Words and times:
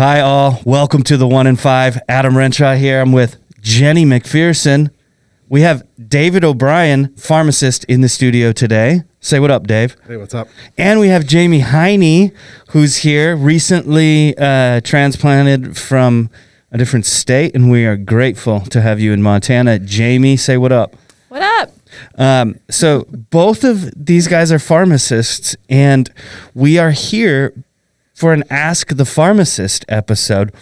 Hi, 0.00 0.20
all. 0.20 0.62
Welcome 0.64 1.02
to 1.02 1.18
the 1.18 1.28
one 1.28 1.46
in 1.46 1.56
five. 1.56 2.00
Adam 2.08 2.34
Renshaw 2.34 2.74
here. 2.74 3.02
I'm 3.02 3.12
with 3.12 3.36
Jenny 3.60 4.06
McPherson. 4.06 4.88
We 5.50 5.60
have 5.60 5.86
David 6.08 6.42
O'Brien, 6.42 7.14
pharmacist, 7.16 7.84
in 7.84 8.00
the 8.00 8.08
studio 8.08 8.50
today. 8.50 9.02
Say 9.20 9.40
what 9.40 9.50
up, 9.50 9.66
Dave. 9.66 9.98
Hey, 10.06 10.16
what's 10.16 10.34
up? 10.34 10.48
And 10.78 11.00
we 11.00 11.08
have 11.08 11.26
Jamie 11.26 11.60
Heine, 11.60 12.32
who's 12.70 12.96
here, 12.96 13.36
recently 13.36 14.34
uh, 14.38 14.80
transplanted 14.80 15.76
from 15.76 16.30
a 16.72 16.78
different 16.78 17.04
state, 17.04 17.54
and 17.54 17.70
we 17.70 17.84
are 17.84 17.98
grateful 17.98 18.60
to 18.60 18.80
have 18.80 19.00
you 19.00 19.12
in 19.12 19.20
Montana. 19.20 19.78
Jamie, 19.78 20.38
say 20.38 20.56
what 20.56 20.72
up. 20.72 20.96
What 21.28 21.42
up? 21.42 21.74
Um, 22.14 22.58
so 22.70 23.04
both 23.10 23.64
of 23.64 23.92
these 23.94 24.28
guys 24.28 24.50
are 24.50 24.58
pharmacists, 24.58 25.56
and 25.68 26.10
we 26.54 26.78
are 26.78 26.92
here 26.92 27.52
for 28.20 28.34
an 28.34 28.44
Ask 28.50 28.94
the 28.96 29.06
Pharmacist 29.06 29.86
episode. 29.88 30.52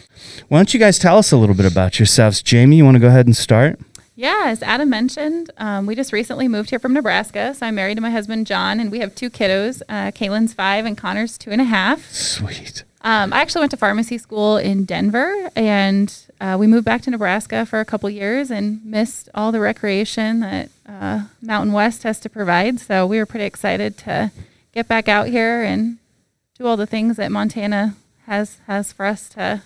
Why 0.46 0.60
don't 0.60 0.72
you 0.72 0.78
guys 0.78 0.96
tell 0.96 1.18
us 1.18 1.32
a 1.32 1.36
little 1.36 1.56
bit 1.56 1.66
about 1.66 1.98
yourselves? 1.98 2.40
Jamie, 2.40 2.76
you 2.76 2.84
want 2.84 2.94
to 2.94 3.00
go 3.00 3.08
ahead 3.08 3.26
and 3.26 3.36
start? 3.36 3.80
Yeah, 4.14 4.44
as 4.46 4.62
Adam 4.62 4.88
mentioned, 4.88 5.50
um, 5.58 5.84
we 5.84 5.96
just 5.96 6.12
recently 6.12 6.46
moved 6.46 6.70
here 6.70 6.78
from 6.78 6.92
Nebraska. 6.92 7.54
So 7.54 7.66
I'm 7.66 7.74
married 7.74 7.96
to 7.96 8.00
my 8.00 8.10
husband 8.10 8.46
John, 8.46 8.78
and 8.78 8.92
we 8.92 9.00
have 9.00 9.12
two 9.16 9.28
kiddos. 9.28 9.82
Uh, 9.88 10.12
Caitlin's 10.12 10.54
five, 10.54 10.86
and 10.86 10.96
Connor's 10.96 11.36
two 11.36 11.50
and 11.50 11.60
a 11.60 11.64
half. 11.64 12.08
Sweet. 12.12 12.84
Um, 13.00 13.32
I 13.32 13.40
actually 13.40 13.60
went 13.60 13.72
to 13.72 13.76
pharmacy 13.76 14.18
school 14.18 14.56
in 14.56 14.84
Denver, 14.84 15.50
and 15.56 16.16
uh, 16.40 16.56
we 16.60 16.68
moved 16.68 16.84
back 16.84 17.02
to 17.02 17.10
Nebraska 17.10 17.66
for 17.66 17.80
a 17.80 17.84
couple 17.84 18.08
years 18.08 18.52
and 18.52 18.84
missed 18.84 19.28
all 19.34 19.50
the 19.50 19.60
recreation 19.60 20.40
that 20.40 20.70
uh, 20.88 21.22
Mountain 21.42 21.72
West 21.72 22.04
has 22.04 22.20
to 22.20 22.28
provide. 22.28 22.78
So 22.78 23.04
we 23.04 23.18
were 23.18 23.26
pretty 23.26 23.46
excited 23.46 23.98
to 23.98 24.30
get 24.72 24.86
back 24.86 25.08
out 25.08 25.26
here 25.26 25.64
and 25.64 25.98
do 26.58 26.66
all 26.66 26.76
the 26.76 26.86
things 26.86 27.16
that 27.16 27.30
Montana 27.30 27.94
has 28.26 28.58
has 28.66 28.92
for 28.92 29.06
us 29.06 29.28
to 29.30 29.62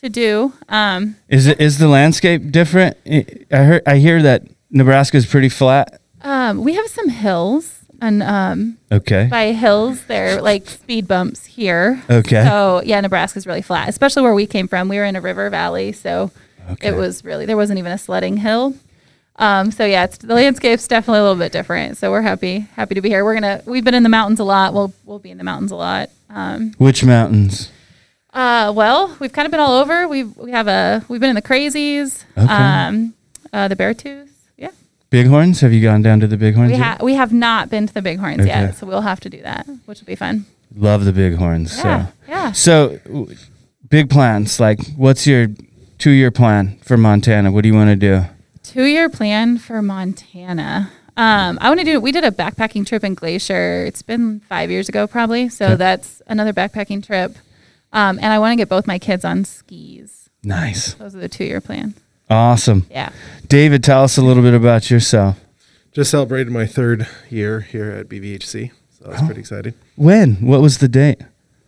to 0.00 0.08
do. 0.08 0.52
Um, 0.68 1.16
Is 1.28 1.46
it 1.46 1.60
is 1.60 1.78
the 1.78 1.88
landscape 1.88 2.50
different? 2.50 2.96
I 3.06 3.24
heard 3.56 3.82
I 3.86 3.98
hear 3.98 4.22
that 4.22 4.42
Nebraska 4.70 5.16
is 5.16 5.26
pretty 5.26 5.48
flat. 5.48 6.00
um, 6.22 6.62
we 6.62 6.74
have 6.74 6.86
some 6.88 7.08
hills, 7.08 7.80
and 8.00 8.22
um, 8.22 8.76
Okay. 8.92 9.26
by 9.30 9.52
hills, 9.52 10.04
they're 10.06 10.40
like 10.42 10.68
speed 10.68 11.08
bumps 11.08 11.46
here. 11.46 12.02
Okay. 12.10 12.44
So 12.44 12.82
yeah, 12.84 13.00
Nebraska's 13.00 13.46
really 13.46 13.62
flat, 13.62 13.88
especially 13.88 14.22
where 14.22 14.34
we 14.34 14.46
came 14.46 14.68
from. 14.68 14.88
We 14.88 14.98
were 14.98 15.04
in 15.04 15.16
a 15.16 15.20
river 15.20 15.48
valley, 15.50 15.92
so 15.92 16.30
Okay. 16.72 16.88
it 16.88 16.94
was 16.96 17.24
really 17.24 17.46
there 17.46 17.56
wasn't 17.56 17.78
even 17.78 17.92
a 17.92 17.98
sledding 17.98 18.36
hill. 18.36 18.74
Um, 19.36 19.70
so 19.70 19.84
yeah, 19.86 20.04
it's, 20.04 20.18
the 20.18 20.34
landscape's 20.34 20.86
definitely 20.88 21.20
a 21.20 21.22
little 21.22 21.38
bit 21.38 21.52
different. 21.52 21.96
So 21.96 22.10
we're 22.10 22.22
happy 22.22 22.66
happy 22.76 22.94
to 22.96 23.00
be 23.00 23.08
here. 23.08 23.24
We're 23.24 23.34
gonna 23.34 23.62
we've 23.66 23.84
been 23.84 23.94
in 23.94 24.02
the 24.02 24.08
mountains 24.08 24.38
a 24.40 24.44
lot. 24.44 24.74
We'll 24.74 24.92
we'll 25.04 25.18
be 25.20 25.30
in 25.30 25.38
the 25.38 25.44
mountains 25.44 25.70
a 25.72 25.76
lot. 25.76 26.10
Um, 26.30 26.72
Which 26.78 27.04
mountains? 27.04 27.70
uh, 28.34 28.72
well, 28.74 29.16
we've 29.20 29.32
kind 29.32 29.46
of 29.46 29.50
been 29.50 29.60
all 29.60 29.78
over. 29.80 30.06
We've 30.08 30.36
we 30.36 30.50
have 30.52 30.68
a 30.68 31.04
we've 31.08 31.20
been 31.20 31.30
in 31.30 31.36
the 31.36 31.42
crazies, 31.42 32.24
Okay. 32.36 32.46
um, 32.52 33.14
uh, 33.52 33.68
the 33.68 33.76
Beartooth. 33.76 34.28
Yeah, 34.56 34.70
Bighorns? 35.10 35.60
Have 35.60 35.72
you 35.72 35.80
gone 35.82 36.02
down 36.02 36.20
to 36.20 36.26
the 36.26 36.36
Bighorns? 36.36 36.70
we 36.72 36.76
have 36.78 37.00
we 37.02 37.14
have 37.14 37.32
not 37.32 37.70
been 37.70 37.86
to 37.86 37.94
the 37.94 38.02
Bighorns 38.02 38.40
Okay. 38.40 38.48
yet, 38.48 38.76
so 38.76 38.86
we'll 38.86 39.00
have 39.02 39.20
to 39.20 39.30
do 39.30 39.40
that, 39.42 39.66
which 39.86 40.00
will 40.00 40.06
be 40.06 40.14
fun. 40.16 40.44
Love 40.76 41.04
the 41.06 41.12
Bighorns. 41.12 41.76
Yeah, 41.78 42.06
So. 42.06 42.12
yeah. 42.28 42.52
So, 42.52 42.98
w- 43.06 43.34
big 43.88 44.10
plans. 44.10 44.60
Like, 44.60 44.80
what's 44.96 45.26
your 45.26 45.48
two 45.96 46.10
year 46.10 46.30
plan 46.30 46.78
for 46.82 46.98
Montana? 46.98 47.50
What 47.50 47.62
do 47.62 47.68
you 47.68 47.74
want 47.74 47.88
to 47.88 47.96
do? 47.96 48.26
Two 48.62 48.84
year 48.84 49.08
plan 49.08 49.56
for 49.56 49.80
Montana. 49.80 50.90
Um, 51.18 51.58
I 51.60 51.68
want 51.68 51.80
to 51.80 51.84
do. 51.84 52.00
We 52.00 52.12
did 52.12 52.24
a 52.24 52.30
backpacking 52.30 52.86
trip 52.86 53.02
in 53.04 53.14
Glacier. 53.14 53.84
It's 53.84 54.02
been 54.02 54.40
five 54.48 54.70
years 54.70 54.88
ago, 54.88 55.06
probably. 55.06 55.48
So 55.48 55.66
Okay. 55.66 55.74
that's 55.74 56.22
another 56.28 56.52
backpacking 56.52 57.04
trip. 57.04 57.36
Um, 57.92 58.18
and 58.22 58.26
I 58.32 58.38
want 58.38 58.52
to 58.52 58.56
get 58.56 58.68
both 58.68 58.86
my 58.86 58.98
kids 59.00 59.24
on 59.24 59.44
skis. 59.44 60.30
Nice. 60.44 60.94
Those 60.94 61.16
are 61.16 61.20
the 61.20 61.28
two 61.28 61.44
year 61.44 61.60
plan. 61.60 61.94
Awesome. 62.30 62.86
Yeah. 62.90 63.10
David, 63.48 63.82
tell 63.82 64.04
us 64.04 64.16
a 64.16 64.22
little 64.22 64.42
bit 64.44 64.54
about 64.54 64.90
yourself. 64.90 65.40
Just 65.92 66.10
celebrated 66.10 66.52
my 66.52 66.66
third 66.66 67.08
year 67.28 67.60
here 67.60 67.90
at 67.90 68.08
BVHC, 68.08 68.70
so 68.96 69.06
Oh. 69.06 69.10
that's 69.10 69.22
pretty 69.24 69.40
exciting. 69.40 69.74
When? 69.96 70.34
What 70.36 70.60
was 70.60 70.78
the 70.78 70.86
date? 70.88 71.20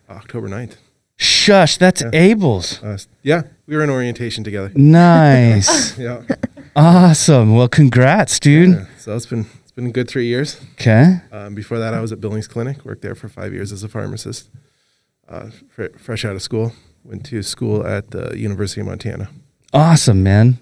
October 0.09 0.49
9th. 0.49 0.77
Shush, 1.17 1.77
that's 1.79 2.03
Yeah. 2.03 2.11
Abel's. 2.13 2.81
Uh, 2.83 2.99
yeah, 3.23 3.43
we 3.67 3.75
were 3.77 3.83
in 3.83 3.91
orientation 3.91 4.45
together. 4.45 4.71
Nice. 4.77 5.99
Yeah. 5.99 6.21
Awesome. 6.85 7.55
Well, 7.55 7.69
congrats, 7.69 8.41
dude. 8.41 8.71
yeah. 8.71 8.85
So 8.99 9.15
it's 9.17 9.27
been 9.27 9.47
it's 9.63 9.73
been 9.73 9.87
a 9.87 9.91
good 9.91 10.09
three 10.09 10.27
years. 10.27 10.61
Okay. 10.75 11.17
Um, 11.33 11.55
before 11.55 11.79
that, 11.79 11.95
I 11.95 12.01
was 12.01 12.13
at 12.13 12.21
Billings 12.21 12.49
Clinic. 12.49 12.85
Worked 12.85 13.03
there 13.03 13.15
for 13.15 13.29
five 13.29 13.53
years 13.53 13.73
as 13.73 13.83
a 13.85 13.89
pharmacist. 13.89 14.49
Uh, 15.29 15.51
fr- 15.69 15.97
fresh 15.99 16.25
out 16.25 16.35
of 16.35 16.43
school, 16.43 16.73
went 17.05 17.25
to 17.27 17.43
school 17.43 17.87
at 17.87 18.11
the 18.11 18.37
University 18.37 18.81
of 18.81 18.87
Montana. 18.89 19.29
Awesome, 19.73 20.23
man. 20.23 20.59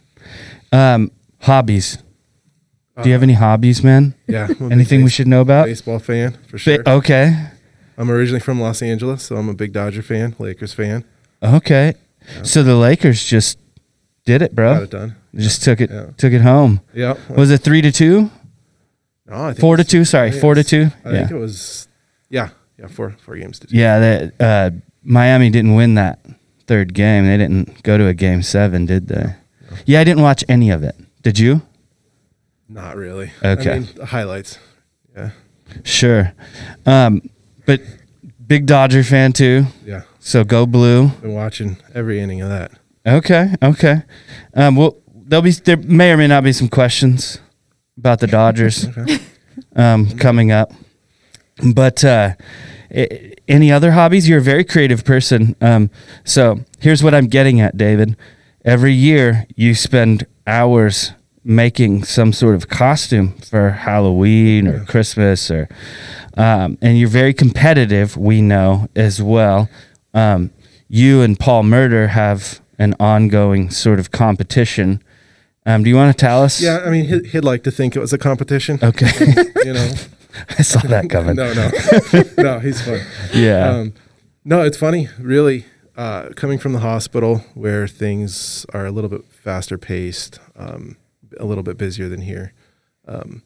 Um, 0.73 1.11
hobbies. 1.41 1.99
Do 3.03 3.09
you 3.09 3.13
have 3.13 3.23
Uh, 3.23 3.31
any 3.31 3.33
hobbies, 3.35 3.83
man? 3.85 4.15
Yeah. 4.27 4.49
Anything 4.61 5.05
we 5.05 5.11
should 5.11 5.29
know 5.29 5.41
about? 5.41 5.67
Baseball 5.67 6.01
fan 6.01 6.33
for 6.49 6.53
Ba- 6.57 6.59
sure. 6.59 6.83
okay. 6.87 7.47
I'm 7.97 8.11
originally 8.11 8.41
from 8.41 8.61
Los 8.61 8.83
Angeles, 8.83 9.23
so 9.23 9.37
I'm 9.37 9.49
a 9.49 9.55
big 9.55 9.73
Dodger 9.73 10.03
fan, 10.03 10.35
Lakers 10.39 10.75
fan. 10.75 11.05
Okay. 11.43 11.95
So 12.43 12.63
the 12.63 12.75
Lakers 12.75 13.25
just 13.25 13.57
did 14.29 14.43
it, 14.43 14.55
bro. 14.55 14.75
Got 14.75 14.83
it 14.85 14.91
done. 14.91 15.17
Just 15.35 15.65
took 15.65 15.81
it 15.81 15.91
Yeah. 15.91 16.07
took 16.17 16.33
it 16.33 16.43
home. 16.43 16.81
Yeah. 16.95 17.15
Was 17.35 17.51
it 17.51 17.63
three 17.63 17.81
to 17.83 17.91
two? 17.91 18.31
No, 19.27 19.35
I 19.37 19.47
think 19.49 19.61
Four 19.61 19.77
to 19.77 19.85
two. 19.85 20.05
Sorry, 20.05 20.31
four 20.31 20.55
to 20.55 20.63
two. 20.63 20.91
I 21.05 21.11
Yeah. 21.11 21.19
think 21.19 21.31
it 21.33 21.37
was, 21.37 21.89
yeah, 22.31 22.49
yeah, 22.79 22.87
four 22.89 23.17
four 23.25 23.37
games 23.37 23.59
to 23.61 23.67
two. 23.67 23.77
Yeah, 23.77 23.99
that 23.99 24.41
uh, 24.41 24.71
Miami 25.03 25.51
didn't 25.51 25.75
win 25.75 25.95
that 25.95 26.19
third 26.67 26.93
game. 26.95 27.27
They 27.27 27.37
didn't 27.37 27.83
go 27.83 27.97
to 27.99 28.07
a 28.07 28.15
game 28.15 28.43
seven, 28.43 28.87
did 28.87 29.09
they? 29.09 29.35
Yeah, 29.87 30.01
I 30.01 30.05
didn't 30.05 30.23
watch 30.23 30.45
any 30.49 30.71
of 30.71 30.83
it. 30.83 30.95
Did 31.23 31.39
you? 31.39 31.63
Not 32.69 32.97
really. 32.97 33.33
Okay. 33.43 33.73
I 33.73 33.79
mean, 33.81 33.89
highlights. 34.07 34.59
Yeah, 35.17 35.31
Sure. 35.85 36.33
Um, 36.87 37.23
but 37.67 37.81
big 38.47 38.67
Dodger 38.67 39.03
fan 39.03 39.33
too. 39.33 39.67
yeah. 39.85 40.03
So 40.21 40.45
go 40.45 40.65
blue. 40.67 41.09
Been 41.23 41.33
watching 41.35 41.77
every 41.95 42.21
inning 42.21 42.41
of 42.43 42.49
that. 42.51 42.73
Okay. 43.07 43.55
Okay. 43.63 44.03
Um, 44.55 44.77
well, 44.77 44.97
there'll 45.15 45.43
be 45.43 45.51
there 45.53 45.77
may 45.77 46.13
or 46.13 46.17
may 46.17 46.27
not 46.27 46.45
be 46.45 46.53
some 46.53 46.69
questions 46.69 47.39
about 47.97 48.21
the 48.21 48.27
Dodgers 48.39 48.87
Okay. 48.87 49.19
um, 49.77 50.11
coming 50.19 50.53
up. 50.53 50.73
But 51.75 52.05
uh, 52.05 52.35
i- 52.95 53.33
any 53.49 53.73
other 53.73 53.93
hobbies? 53.93 54.29
You're 54.29 54.39
a 54.39 54.43
very 54.43 54.65
creative 54.65 55.05
person. 55.05 55.57
Um, 55.61 55.91
so 56.25 56.61
here's 56.81 57.03
what 57.03 57.15
I'm 57.15 57.27
getting 57.29 57.61
at, 57.61 57.77
David. 57.77 58.17
Every 58.65 58.93
year 58.93 59.47
you 59.57 59.75
spend 59.75 60.27
hours 60.47 61.13
making 61.45 62.05
some 62.05 62.33
sort 62.33 62.55
of 62.55 62.69
costume 62.69 63.33
for 63.39 63.71
Halloween 63.71 64.67
or 64.69 64.85
Christmas, 64.85 65.51
or 65.51 65.69
um, 66.37 66.77
and 66.83 66.99
you're 66.99 67.09
very 67.09 67.33
competitive. 67.33 68.17
We 68.17 68.43
know 68.43 68.89
as 68.95 69.23
well. 69.23 69.69
Um, 70.13 70.51
you 70.89 71.23
and 71.23 71.39
Paul 71.39 71.63
Murder 71.63 72.09
have 72.09 72.61
an 72.79 72.95
ongoing 73.01 73.71
sort 73.71 73.99
of 73.99 74.11
competition. 74.11 75.03
Um, 75.67 75.83
do 75.83 75.91
you 75.91 75.97
want 75.97 76.17
to 76.17 76.19
tell 76.21 76.43
us? 76.43 76.61
Yeah, 76.61 76.79
I 76.85 76.91
mean, 76.91 77.05
he'd, 77.07 77.27
he'd 77.27 77.45
like 77.45 77.63
to 77.65 77.71
think 77.71 77.95
it 77.97 78.01
was 78.01 78.13
a 78.13 78.19
competition. 78.19 78.79
Okay. 78.83 79.11
You 79.65 79.73
know, 79.75 79.91
I 80.59 80.63
saw 80.63 80.81
that 80.89 81.11
coming. 81.11 81.35
no, 81.37 81.53
no, 81.53 81.71
no. 82.43 82.59
He's 82.61 82.81
fun. 82.81 83.01
Yeah. 83.35 83.69
Um, 83.69 83.93
no, 84.45 84.63
it's 84.63 84.77
funny. 84.79 85.09
Really, 85.19 85.67
uh, 85.97 86.31
coming 86.37 86.59
from 86.59 86.73
the 86.73 86.79
hospital 86.79 87.45
where 87.55 87.87
things 87.89 88.65
are 88.73 88.87
a 88.87 88.91
little 88.93 89.11
bit 89.11 89.25
faster 89.27 89.77
paced, 89.77 90.39
um, 90.57 90.97
a 91.39 91.45
little 91.45 91.65
bit 91.65 91.77
busier 91.77 92.09
than 92.09 92.23
here. 92.23 92.53
Um, 93.07 93.43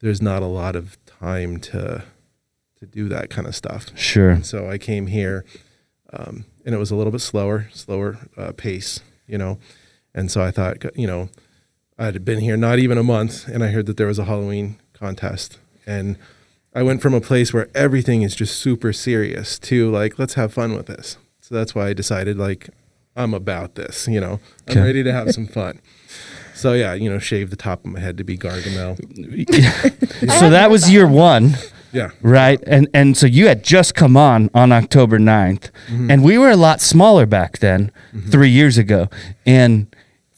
there's 0.00 0.22
not 0.22 0.42
a 0.42 0.46
lot 0.46 0.76
of 0.76 0.96
time 1.06 1.58
to 1.60 2.04
to 2.78 2.86
do 2.86 3.08
that 3.08 3.28
kind 3.30 3.46
of 3.48 3.56
stuff. 3.56 3.86
sure. 3.98 4.42
So 4.42 4.70
I 4.70 4.78
came 4.78 5.06
here, 5.08 5.44
um, 6.12 6.44
and 6.64 6.74
it 6.74 6.78
was 6.78 6.90
a 6.90 6.96
little 6.96 7.10
bit 7.10 7.20
slower, 7.20 7.68
slower 7.72 8.18
uh, 8.36 8.52
pace, 8.52 9.00
you 9.26 9.38
know. 9.38 9.58
And 10.14 10.30
so 10.30 10.42
I 10.42 10.50
thought, 10.50 10.84
you 10.96 11.06
know, 11.06 11.28
I 11.98 12.06
had 12.06 12.24
been 12.24 12.40
here 12.40 12.56
not 12.56 12.78
even 12.78 12.98
a 12.98 13.02
month, 13.02 13.48
and 13.48 13.62
I 13.62 13.68
heard 13.68 13.86
that 13.86 13.96
there 13.96 14.06
was 14.06 14.18
a 14.18 14.24
Halloween 14.24 14.78
contest, 14.92 15.58
and 15.86 16.16
I 16.74 16.82
went 16.82 17.02
from 17.02 17.14
a 17.14 17.20
place 17.20 17.52
where 17.52 17.68
everything 17.74 18.22
is 18.22 18.34
just 18.34 18.56
super 18.58 18.92
serious 18.92 19.58
to 19.60 19.90
like, 19.90 20.18
let's 20.18 20.34
have 20.34 20.52
fun 20.52 20.74
with 20.74 20.86
this. 20.86 21.16
So 21.40 21.54
that's 21.54 21.74
why 21.74 21.88
I 21.88 21.92
decided, 21.92 22.38
like, 22.38 22.70
I'm 23.16 23.32
about 23.32 23.76
this, 23.76 24.06
you 24.08 24.20
know, 24.20 24.40
I'm 24.68 24.78
ready 24.78 25.02
to 25.02 25.12
have 25.12 25.32
some 25.32 25.46
fun. 25.46 25.80
So 26.54 26.72
yeah, 26.72 26.94
you 26.94 27.10
know, 27.10 27.18
shave 27.18 27.50
the 27.50 27.56
top 27.56 27.84
of 27.84 27.90
my 27.92 28.00
head 28.00 28.16
to 28.18 28.24
be 28.24 28.38
Gargamel. 28.38 28.96
so 30.38 30.50
that 30.50 30.70
was 30.70 30.90
year 30.90 31.06
one, 31.06 31.56
Yeah, 31.92 32.10
right? 32.22 32.60
And 32.66 32.88
and 32.92 33.16
so 33.16 33.26
you 33.26 33.46
had 33.48 33.62
just 33.64 33.94
come 33.94 34.16
on 34.16 34.50
on 34.54 34.72
October 34.72 35.18
9th, 35.18 35.70
Mm-hmm. 35.88 36.10
and 36.10 36.22
we 36.24 36.36
were 36.38 36.50
a 36.50 36.56
lot 36.56 36.80
smaller 36.80 37.26
back 37.26 37.58
then, 37.58 37.90
three 38.30 38.50
years 38.50 38.76
ago. 38.78 39.08
And 39.46 39.86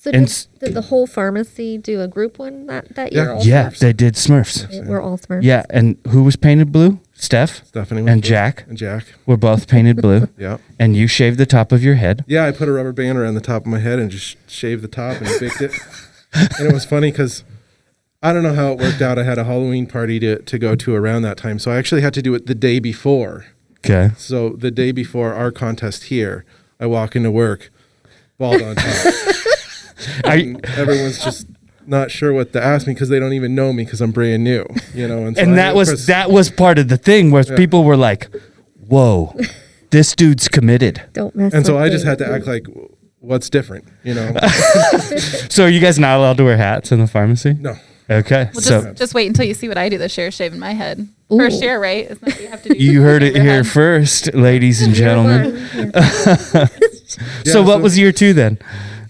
So 0.01 0.11
And 0.13 0.27
did, 0.27 0.31
s- 0.31 0.47
did 0.61 0.75
the 0.75 0.83
whole 0.83 1.07
pharmacy 1.09 1.77
do 1.77 2.01
a 2.01 2.07
group 2.07 2.39
one 2.39 2.67
that, 2.67 2.95
that 2.95 3.13
Yeah. 3.13 3.35
year? 3.35 3.39
yeah, 3.43 3.69
Smurfs? 3.71 3.79
they 3.81 3.93
did 3.93 4.15
Smurfs. 4.15 4.87
We're 4.87 5.01
all 5.03 5.19
Smurfs. 5.19 5.43
Yeah, 5.43 5.65
and 5.71 5.97
who 6.09 6.23
was 6.23 6.37
painted 6.37 6.71
blue? 6.71 7.01
Steph. 7.15 7.57
Steph 7.57 7.67
Stephanie 7.67 8.07
and 8.07 8.23
blue. 8.23 8.29
Jack 8.31 8.65
and 8.69 8.79
Jack. 8.79 9.05
were 9.27 9.37
both 9.37 9.67
painted 9.67 9.97
blue, 10.01 10.29
Yeah. 10.39 10.59
and 10.79 10.97
you 10.97 11.09
shaved 11.09 11.37
the 11.39 11.47
top 11.47 11.73
of 11.73 11.83
your 11.83 11.97
head. 11.97 12.25
Yeah, 12.29 12.47
I 12.47 12.53
put 12.53 12.69
a 12.69 12.73
rubber 12.73 12.93
band 12.93 13.19
around 13.19 13.35
the 13.35 13.41
top 13.41 13.63
of 13.63 13.67
my 13.67 13.81
head 13.81 13.99
and 13.99 14.09
just 14.09 14.37
shaved 14.49 14.83
the 14.83 14.89
top 14.89 15.21
and 15.21 15.29
baked 15.41 15.61
it. 15.63 15.73
and 16.33 16.69
it 16.69 16.73
was 16.73 16.85
funny 16.85 17.11
because 17.11 17.43
I 18.23 18.33
don't 18.33 18.43
know 18.43 18.55
how 18.55 18.73
it 18.73 18.79
worked 18.81 19.01
out. 19.01 19.19
I 19.19 19.23
had 19.23 19.39
a 19.39 19.45
Halloween 19.45 19.87
party 19.87 20.19
to, 20.21 20.41
to 20.43 20.59
go 20.59 20.75
to 20.75 20.95
around 20.95 21.23
that 21.23 21.37
time. 21.37 21.59
So 21.59 21.71
I 21.71 21.77
actually 21.77 22.01
had 22.01 22.15
to 22.15 22.23
do 22.23 22.35
it 22.35 22.47
the 22.47 22.55
day 22.55 22.81
before. 22.81 23.47
Okay. 23.79 24.11
So 24.17 24.51
the 24.51 24.71
day 24.73 24.91
before 24.91 25.35
our 25.35 25.53
contest 25.53 26.05
here, 26.05 26.45
I 26.81 26.87
walk 26.87 27.15
into 27.15 27.31
work, 27.31 27.71
bald 28.37 28.61
on 28.61 28.75
top. 28.75 29.15
Are 30.25 30.37
you- 30.37 30.55
and 30.57 30.67
everyone's 30.67 31.23
just 31.23 31.47
not 31.87 32.11
sure 32.11 32.33
what 32.33 32.53
to 32.55 32.63
ask 32.63 32.87
me 32.89 32.93
because 32.95 33.09
they 33.09 33.21
don't 33.21 33.33
even 33.35 33.55
know 33.55 33.73
me 33.73 33.85
because 33.85 34.01
I'm 34.01 34.11
brand 34.11 34.43
new, 34.45 34.67
you 34.95 35.07
know. 35.09 35.33
so 35.33 35.41
and 35.41 35.57
that 35.57 35.75
was 35.77 35.89
course- 35.89 36.07
that 36.07 36.31
was 36.31 36.51
part 36.51 36.79
of 36.79 36.89
the 36.89 36.97
thing 36.99 37.31
where 37.31 37.45
Yeah. 37.45 37.57
people 37.57 37.83
were 37.85 37.97
like, 37.97 38.29
"Whoa, 38.89 39.35
this 39.91 40.15
dude's 40.15 40.49
committed." 40.49 41.03
Don't 41.15 41.35
mess. 41.35 41.55
And 41.55 41.65
so 41.65 41.79
I 41.79 41.89
just 41.89 42.05
had 42.05 42.19
to 42.19 42.31
act 42.31 42.47
like, 42.47 42.67
what's 43.21 43.49
different, 43.49 43.87
you 44.05 44.15
know? 44.15 44.35
So 45.51 45.65
are 45.65 45.69
you 45.69 45.81
guys 45.81 45.99
not 45.99 46.19
allowed 46.19 46.37
to 46.37 46.45
wear 46.45 46.57
hats 46.59 46.93
in 46.93 46.99
the 47.01 47.07
pharmacy? 47.07 47.55
no. 47.55 47.75
Okay. 48.11 48.51
Well, 48.55 48.63
so 48.63 48.83
just, 48.85 48.97
just 48.99 49.15
wait 49.15 49.27
until 49.27 49.45
you 49.45 49.53
see 49.55 49.69
what 49.69 49.77
I 49.79 49.89
do 49.89 49.99
this 49.99 50.17
year, 50.17 50.31
shaving 50.31 50.59
my 50.59 50.73
head. 50.73 51.07
First 51.29 51.63
Ooh. 51.63 51.67
year, 51.67 51.81
right? 51.81 52.07
Isn't 52.11 52.23
what 52.23 52.41
you 52.41 52.49
have 52.49 52.63
to 52.63 52.69
do? 52.71 52.75
you 52.83 53.03
heard 53.03 53.23
it 53.23 53.35
here 53.37 53.63
head. 53.63 53.67
first, 53.67 54.33
ladies 54.35 54.81
and 54.81 54.95
gentlemen. 55.05 55.59
so 55.69 56.67
Yeah, 57.45 57.61
what 57.61 57.77
so- 57.77 57.79
was 57.81 57.99
year 57.99 58.13
two 58.13 58.33
then? 58.33 58.59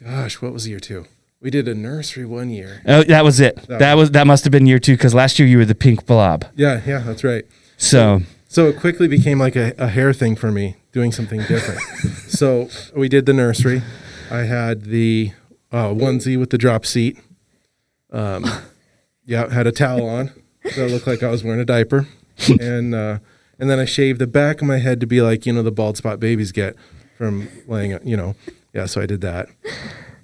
Gosh, 0.04 0.40
what 0.42 0.52
was 0.52 0.66
year 0.66 0.80
two? 0.80 1.06
We 1.40 1.50
did 1.50 1.68
a 1.68 1.74
nursery 1.74 2.24
one 2.24 2.50
year. 2.50 2.82
Oh, 2.86 3.04
that 3.04 3.22
was 3.22 3.38
it. 3.38 3.54
That 3.68 3.78
That 3.78 3.94
was 3.94 4.10
that 4.10 4.26
must 4.26 4.42
have 4.44 4.50
been 4.50 4.66
year 4.66 4.80
two 4.80 4.94
because 4.94 5.14
last 5.14 5.38
year 5.38 5.46
you 5.46 5.58
were 5.58 5.64
the 5.64 5.74
pink 5.76 6.04
blob. 6.06 6.44
Yeah, 6.56 6.80
yeah, 6.84 6.98
that's 6.98 7.22
right. 7.22 7.44
So 7.76 8.22
So 8.48 8.66
it 8.66 8.80
quickly 8.80 9.06
became 9.06 9.38
like 9.38 9.54
a, 9.54 9.72
a 9.78 9.86
hair 9.88 10.12
thing 10.12 10.34
for 10.34 10.50
me, 10.50 10.74
doing 10.90 11.12
something 11.12 11.40
different. 11.42 11.80
so 12.28 12.68
we 12.96 13.08
did 13.08 13.26
the 13.26 13.32
nursery. 13.32 13.82
I 14.30 14.38
had 14.40 14.86
the 14.86 15.30
uh, 15.70 15.88
onesie 15.90 16.36
with 16.38 16.50
the 16.50 16.58
drop 16.58 16.84
seat. 16.84 17.18
Um, 18.10 18.44
yeah, 19.28 19.48
had 19.52 19.66
a 19.68 19.72
towel 19.72 20.08
on, 20.08 20.32
so 20.72 20.86
it 20.86 20.90
looked 20.90 21.06
like 21.06 21.22
I 21.22 21.30
was 21.30 21.44
wearing 21.44 21.60
a 21.60 21.64
diaper, 21.64 22.08
and 22.60 22.94
uh, 22.94 23.18
and 23.60 23.70
then 23.70 23.78
I 23.78 23.84
shaved 23.84 24.18
the 24.18 24.26
back 24.26 24.60
of 24.60 24.66
my 24.66 24.78
head 24.78 24.98
to 25.00 25.06
be 25.06 25.20
like 25.22 25.46
you 25.46 25.52
know 25.52 25.62
the 25.62 25.70
bald 25.70 25.96
spot 25.96 26.18
babies 26.18 26.50
get 26.50 26.74
from 27.16 27.48
laying, 27.68 27.98
you 28.04 28.16
know, 28.16 28.34
yeah. 28.72 28.86
So 28.86 29.00
I 29.00 29.06
did 29.06 29.20
that, 29.20 29.48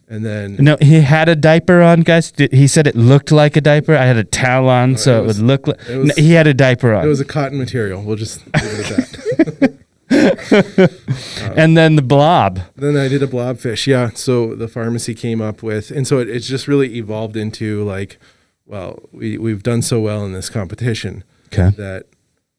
and 0.09 0.25
then 0.25 0.57
no, 0.59 0.77
he 0.81 1.01
had 1.03 1.29
a 1.29 1.37
diaper 1.37 1.83
on, 1.83 2.01
guys. 2.01 2.31
Did- 2.33 2.53
He 2.53 2.67
said 2.67 2.87
it 2.87 2.97
looked 2.97 3.31
like 3.31 3.57
a 3.57 3.61
diaper. 3.61 3.95
I 3.97 4.05
had 4.07 4.17
a 4.17 4.25
towel 4.25 4.69
on, 4.69 4.97
so 4.97 5.23
it 5.23 5.27
was- 5.27 5.39
would 5.39 5.47
look 5.47 5.67
like. 5.69 5.81
it 5.89 5.97
was- 5.99 6.17
No, 6.17 6.23
he 6.23 6.33
had 6.33 6.47
a 6.47 6.55
diaper 6.55 6.95
on. 6.95 7.05
it 7.05 7.09
was 7.09 7.21
a 7.21 7.25
cotton 7.25 7.59
material. 7.59 8.03
We'll 8.03 8.17
just 8.17 8.41
leave 8.47 8.81
it 8.81 8.91
at 8.91 9.61
that. 9.61 9.75
and 11.57 11.77
then 11.77 11.97
the 11.97 12.03
blob. 12.03 12.61
Then 12.77 12.97
I 12.97 13.09
did 13.09 13.23
a 13.23 13.27
blobfish. 13.27 13.87
Yeah. 13.87 14.11
So 14.15 14.55
the 14.55 14.69
pharmacy 14.69 15.15
came 15.15 15.41
up 15.41 15.63
with, 15.63 15.91
and 15.91 16.07
so 16.07 16.19
it, 16.19 16.29
it's 16.29 16.47
just 16.47 16.69
really 16.69 16.95
evolved 16.97 17.37
into 17.37 17.83
like, 17.85 18.19
well, 18.67 18.99
we, 19.13 19.39
we've 19.39 19.63
done 19.63 19.83
so 19.83 20.01
well 20.01 20.25
in 20.25 20.33
this 20.33 20.49
competition 20.51 21.25
Okay. 21.53 21.71
that 21.77 22.07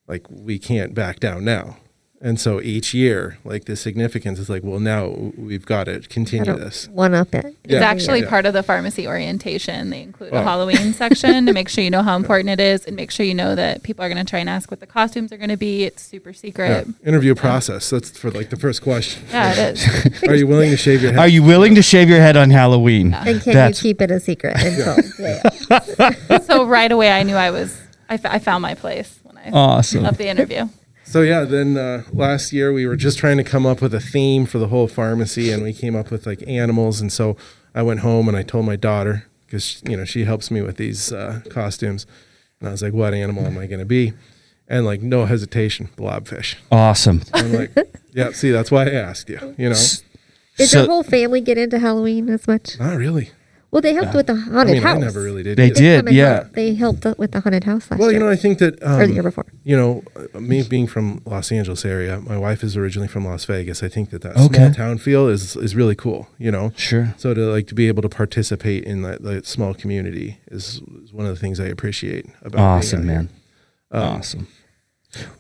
like 0.08 0.26
we 0.30 0.60
can't 0.60 0.94
back 0.94 1.20
down 1.20 1.44
now. 1.46 1.78
And 2.22 2.40
so 2.40 2.60
each 2.62 2.94
year, 2.94 3.38
like 3.44 3.66
the 3.66 3.76
significance 3.76 4.40
is 4.40 4.50
like, 4.50 4.64
well, 4.64 4.80
now 4.80 5.08
we've 5.38 5.66
got 5.66 5.84
to 5.84 6.00
continue 6.00 6.46
Gotta 6.46 6.64
this. 6.64 6.88
one 6.88 7.14
up 7.14 7.36
it. 7.36 7.46
It's 7.66 7.74
Yeah. 7.74 7.82
actually 7.82 8.22
Yeah. 8.22 8.30
part 8.30 8.46
of 8.46 8.54
the 8.54 8.64
pharmacy 8.64 9.06
orientation. 9.06 9.90
They 9.92 10.02
include 10.02 10.34
a. 10.34 10.42
Halloween 10.42 10.94
section 11.04 11.46
to 11.46 11.54
make 11.54 11.68
sure 11.70 11.84
you 11.84 11.90
know 11.92 12.02
how 12.02 12.16
important 12.16 12.50
it 12.50 12.60
is 12.60 12.86
and 12.86 12.96
make 12.96 13.12
sure 13.12 13.26
you 13.26 13.34
know 13.36 13.54
that 13.56 13.84
people 13.84 14.04
are 14.04 14.10
going 14.10 14.24
to 14.26 14.28
try 14.30 14.40
and 14.40 14.50
ask 14.50 14.72
what 14.72 14.80
the 14.80 14.88
costumes 14.88 15.32
are 15.34 15.38
going 15.38 15.50
to 15.50 15.58
be. 15.58 15.84
It's 15.84 16.02
super 16.02 16.30
Yeah. 16.30 16.36
secret. 16.36 16.88
Interview 17.06 17.36
process. 17.36 17.90
That's 17.90 18.10
for 18.18 18.32
like 18.32 18.50
the 18.50 18.56
first 18.58 18.82
question. 18.82 19.22
Yeah, 19.30 19.52
it 19.54 19.78
is. 19.78 20.24
Are 20.28 20.36
you 20.36 20.48
willing 20.48 20.72
to 20.72 20.78
shave 20.78 21.02
your 21.04 21.12
head? 21.12 21.20
Are 21.20 21.28
you 21.28 21.44
willing 21.44 21.76
to 21.76 21.82
shave 21.84 22.10
your 22.10 22.20
head 22.22 22.38
on 22.38 22.50
Halloween? 22.50 23.14
And 23.14 23.42
can 23.42 23.54
That's- 23.54 23.84
you 23.84 23.90
keep 23.90 24.02
it 24.02 24.10
a 24.10 24.20
secret 24.22 24.56
until? 24.64 24.96
Yeah. 25.20 25.44
yeah. 26.30 26.40
so 26.40 26.66
right 26.66 26.92
away, 26.92 27.12
I 27.12 27.24
knew 27.24 27.36
I 27.36 27.52
was. 27.52 27.78
I, 28.10 28.14
f- 28.16 28.26
I 28.26 28.40
found 28.40 28.62
my 28.62 28.74
place 28.74 29.20
when 29.24 29.38
I 29.38 29.50
Awesome. 29.52 30.06
of 30.06 30.18
the 30.18 30.28
interview. 30.28 30.70
So 31.06 31.22
yeah, 31.22 31.44
then 31.44 31.78
uh, 31.78 32.04
last 32.12 32.52
year 32.52 32.74
we 32.74 32.86
were 32.88 32.96
just 32.96 33.18
trying 33.20 33.38
to 33.38 33.44
come 33.44 33.66
up 33.66 33.82
with 33.82 33.94
a 33.94 34.00
theme 34.00 34.46
for 34.46 34.58
the 34.58 34.68
whole 34.68 34.88
pharmacy, 34.88 35.52
and 35.52 35.62
we 35.64 35.72
came 35.74 35.96
up 35.96 36.12
with 36.12 36.26
like 36.26 36.44
animals. 36.48 37.00
And 37.00 37.12
so 37.14 37.38
I 37.74 37.84
went 37.84 38.00
home 38.02 38.28
and 38.28 38.36
I 38.36 38.42
told 38.44 38.66
my 38.66 38.76
daughter 38.76 39.26
because 39.46 39.82
you 39.88 39.96
know 39.96 40.04
she 40.06 40.26
helps 40.26 40.50
me 40.52 40.62
with 40.62 40.78
these 40.78 41.14
uh, 41.14 41.42
costumes, 41.50 42.06
and 42.60 42.68
I 42.70 42.72
was 42.72 42.82
like, 42.82 42.94
"What 42.94 43.14
animal 43.14 43.46
am 43.46 43.58
I 43.58 43.68
going 43.68 43.80
to 43.80 43.86
be?" 43.86 44.14
And 44.68 44.84
like 44.86 45.02
no 45.04 45.26
hesitation, 45.26 45.90
blobfish. 45.96 46.56
Awesome. 46.72 47.22
I'm 47.34 47.54
like, 47.54 47.72
"Yeah, 48.14 48.32
see, 48.32 48.50
that's 48.52 48.72
why 48.72 48.86
I 48.88 48.92
asked 48.94 49.30
you." 49.30 49.56
You 49.58 49.70
know, 49.70 49.76
Did 50.58 50.70
So- 50.70 50.80
your 50.80 50.88
whole 50.88 51.04
family 51.04 51.40
get 51.42 51.58
into 51.60 51.78
Halloween 51.80 52.30
as 52.30 52.48
much? 52.48 52.80
not 52.80 52.98
really. 52.98 53.30
Well, 53.76 53.82
they 53.82 53.94
helped 53.94 54.14
with 54.16 54.28
the 54.28 54.34
I 54.36 54.54
haunted 54.56 54.74
mean, 54.76 54.84
house. 54.84 54.96
I 54.96 55.00
never 55.02 55.22
really 55.22 55.44
did. 55.44 55.58
They 55.58 55.66
either. 55.66 55.76
did. 55.76 56.06
come 56.06 56.14
yeah. 56.16 56.34
help- 56.36 56.54
They 56.54 56.76
helped 56.76 57.06
with 57.20 57.32
the 57.34 57.42
haunted 57.42 57.66
house 57.66 57.92
last 57.92 58.00
Well, 58.00 58.10
year. 58.10 58.22
you 58.22 58.26
know, 58.26 58.32
I 58.32 58.38
think 58.38 58.60
that 58.60 58.82
um, 58.82 59.02
or 59.02 59.06
the 59.08 59.14
year 59.16 59.22
before. 59.24 59.46
you 59.66 59.76
know, 59.76 60.02
uh, 60.34 60.40
me 60.40 60.64
being 60.64 60.88
from 60.88 61.22
Los 61.26 61.52
Angeles 61.52 61.84
area, 61.84 62.22
my 62.22 62.38
wife 62.38 62.64
is 62.64 62.78
originally 62.78 63.10
from 63.10 63.26
Las 63.26 63.44
Vegas. 63.44 63.84
I 63.84 63.90
think 63.90 64.12
that 64.12 64.22
that 64.22 64.38
Okay. 64.38 64.56
small 64.56 64.74
town 64.74 64.98
feel 64.98 65.28
is 65.28 65.58
is 65.58 65.76
really 65.76 65.94
cool. 65.96 66.30
You 66.38 66.52
know, 66.52 66.72
Sure. 66.78 67.14
So 67.18 67.34
to 67.34 67.42
like 67.42 67.68
to 67.68 67.76
be 67.76 67.90
able 67.90 68.02
to 68.04 68.08
participate 68.10 68.86
in 68.86 69.02
that, 69.02 69.24
that 69.24 69.46
small 69.46 69.74
community 69.74 70.40
is, 70.50 70.82
is 71.04 71.12
one 71.12 71.26
of 71.26 71.34
the 71.36 71.40
things 71.42 71.60
I 71.60 71.66
appreciate 71.66 72.28
about 72.44 72.54
being 72.54 72.64
Awesome, 72.64 73.00
out 73.02 73.06
here. 73.06 73.14
man. 73.14 73.30
Um, 73.92 74.04
awesome. 74.20 74.48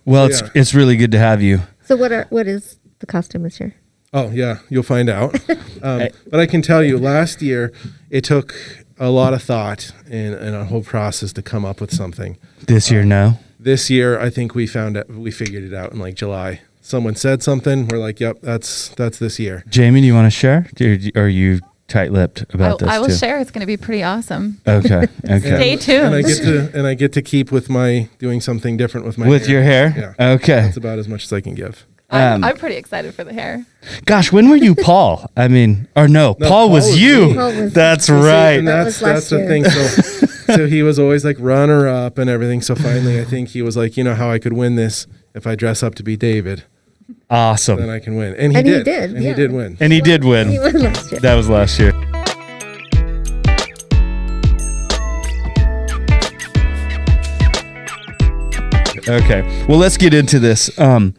Well, 0.03 0.25
it's 0.25 0.41
yeah. 0.41 0.49
it's 0.55 0.73
really 0.73 0.97
good 0.97 1.11
to 1.13 1.19
have 1.19 1.41
you. 1.41 1.59
So 1.85 1.95
what 1.95 2.11
are 2.11 2.25
what 2.29 2.47
is 2.47 2.79
the 2.99 3.05
costume 3.05 3.43
this 3.43 3.61
year? 3.61 3.73
Oh 4.15 4.31
yeah, 4.31 4.59
you'll 4.69 4.83
find 4.83 5.09
out. 5.09 5.35
Um, 5.83 5.99
Hey. 5.99 6.09
but 6.31 6.39
I 6.39 6.47
can 6.47 6.63
tell 6.63 6.81
you, 6.83 6.97
last 6.97 7.43
year 7.43 7.71
it 8.09 8.23
took 8.23 8.55
a 8.97 9.09
lot 9.11 9.35
of 9.35 9.43
thought 9.43 9.91
and, 10.09 10.33
and 10.33 10.55
a 10.55 10.65
whole 10.65 10.81
process 10.81 11.31
to 11.33 11.43
come 11.43 11.63
up 11.63 11.79
with 11.79 11.93
something. 11.93 12.37
This 12.65 12.89
year, 12.89 13.03
no. 13.03 13.37
This 13.59 13.87
year, 13.91 14.19
I 14.19 14.31
think 14.31 14.55
we 14.55 14.65
found 14.65 14.97
it. 14.97 15.07
We 15.09 15.29
figured 15.29 15.63
it 15.63 15.73
out 15.75 15.91
in 15.91 15.99
like 15.99 16.15
July. 16.15 16.61
Someone 16.81 17.15
said 17.15 17.43
something. 17.43 17.87
We're 17.87 17.99
like, 17.99 18.19
"Yep, 18.19 18.37
that's 18.41 18.89
that's 18.95 19.19
this 19.19 19.37
year." 19.37 19.63
Jamie, 19.69 20.01
do 20.01 20.07
you 20.07 20.15
want 20.15 20.25
to 20.25 20.31
share? 20.31 20.67
Or 21.15 21.23
are 21.25 21.27
you 21.27 21.59
tight-lipped 21.87 22.45
I, 22.49 22.53
about 22.55 22.79
this 22.79 22.89
I 22.89 22.97
will 22.99 23.07
too? 23.09 23.15
share. 23.15 23.39
It's 23.39 23.51
going 23.51 23.61
to 23.61 23.67
be 23.67 23.77
pretty 23.77 24.01
awesome. 24.01 24.59
Okay. 24.67 25.05
Okay. 25.29 25.39
Stay 25.39 25.75
tuned. 25.75 26.05
And 26.07 26.15
I 26.15 26.21
get 26.23 26.37
to 26.37 26.71
and 26.77 26.87
I 26.87 26.93
get 26.95 27.13
to 27.13 27.21
keep 27.21 27.51
with 27.51 27.69
my 27.69 28.09
doing 28.17 28.41
something 28.41 28.75
different 28.77 29.05
with 29.05 29.17
my 29.19 29.27
With 29.27 29.47
your 29.47 29.61
hair? 29.61 29.93
Yeah. 30.17 30.33
Okay. 30.35 30.61
That's 30.61 30.77
about 30.77 30.97
as 30.99 31.07
much 31.07 31.25
as 31.25 31.33
I 31.33 31.41
can 31.41 31.53
give. 31.53 31.85
I'm, 32.15 32.33
Um, 32.35 32.43
I'm 32.43 32.57
pretty 32.57 32.75
excited 32.75 33.13
for 33.13 33.23
the 33.23 33.33
hair. 33.33 33.65
Gosh, 34.05 34.31
when 34.31 34.49
were 34.49 34.55
you 34.55 34.75
Paul? 34.75 35.29
I 35.37 35.47
mean, 35.47 35.87
or 35.95 36.07
no, 36.07 36.35
No, 36.39 36.47
Paul, 36.47 36.49
Paul 36.49 36.69
was 36.71 36.85
was 36.87 37.01
you. 37.01 37.33
Paul 37.35 37.53
was- 37.55 37.73
That's 37.73 38.09
You 38.09 38.15
right. 38.15 38.59
and 38.59 38.67
that's 38.67 38.85
was 38.85 38.99
that's 38.99 39.13
last 39.13 39.29
the 39.31 39.37
year. 39.37 39.47
thing. 39.47 39.65
So, 39.65 40.25
so 40.55 40.67
he 40.67 40.81
was 40.83 40.97
always 40.99 41.23
like 41.25 41.37
runner 41.39 41.87
up 41.87 42.17
and 42.17 42.29
everything. 42.29 42.61
So 42.61 42.75
finally, 42.75 43.19
I 43.19 43.23
think 43.25 43.49
he 43.49 43.61
was 43.61 43.75
like, 43.77 43.97
you 43.97 44.03
know 44.03 44.15
how 44.15 44.29
I 44.31 44.39
could 44.39 44.53
win 44.53 44.75
this 44.75 45.07
if 45.33 45.45
I 45.45 45.55
dress 45.55 45.83
up 45.83 45.95
to 45.95 46.03
be 46.03 46.15
David, 46.17 46.63
Awesome. 47.29 47.77
then 47.79 47.89
I 47.89 47.99
can 47.99 48.15
win. 48.15 48.33
And 48.35 48.51
he 48.53 48.57
And 48.59 48.67
he 48.67 48.73
did. 48.73 48.85
did, 48.85 49.13
And 49.13 49.21
yeah. 49.23 49.29
he 49.29 49.35
did 49.35 49.51
win. 49.51 49.77
And 49.79 49.91
he 49.93 50.01
did 50.01 50.23
win. 50.23 50.49
He 50.49 50.59
won 50.59 50.73
last 50.73 51.11
year. 51.11 51.19
That 51.21 51.35
was 51.35 51.49
last 51.49 51.79
year. 51.79 51.91
Okay. 59.07 59.65
Well, 59.67 59.77
let's 59.77 59.97
get 59.97 60.13
into 60.13 60.39
this. 60.39 60.77
Um, 60.79 61.13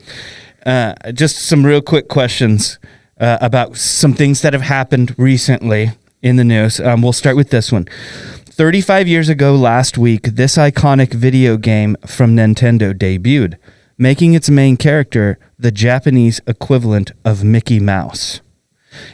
uh, 0.65 0.95
just 1.13 1.39
some 1.39 1.65
real 1.65 1.83
quick 1.83 2.09
questions 2.09 2.79
uh, 3.21 3.39
about 3.41 3.77
some 3.77 4.15
things 4.15 4.43
that 4.43 4.53
have 4.53 4.63
happened 4.63 5.15
recently 5.19 5.91
in 6.23 6.37
the 6.37 6.45
news. 6.45 6.81
Um, 6.81 7.03
we'll 7.03 7.13
start 7.13 7.37
with 7.37 7.51
this 7.51 7.71
one. 7.71 7.87
35 8.47 9.07
years 9.07 9.29
ago 9.29 9.55
last 9.55 9.99
week, 9.99 10.23
this 10.23 10.57
iconic 10.57 11.13
video 11.13 11.57
game 11.57 11.97
from 12.07 12.35
Nintendo 12.35 12.95
debuted, 12.95 13.57
making 13.99 14.35
its 14.35 14.49
main 14.49 14.77
character 14.77 15.39
the 15.59 15.71
Japanese 15.71 16.41
equivalent 16.47 17.13
of 17.25 17.45
Mickey 17.45 17.79
Mouse. 17.79 18.41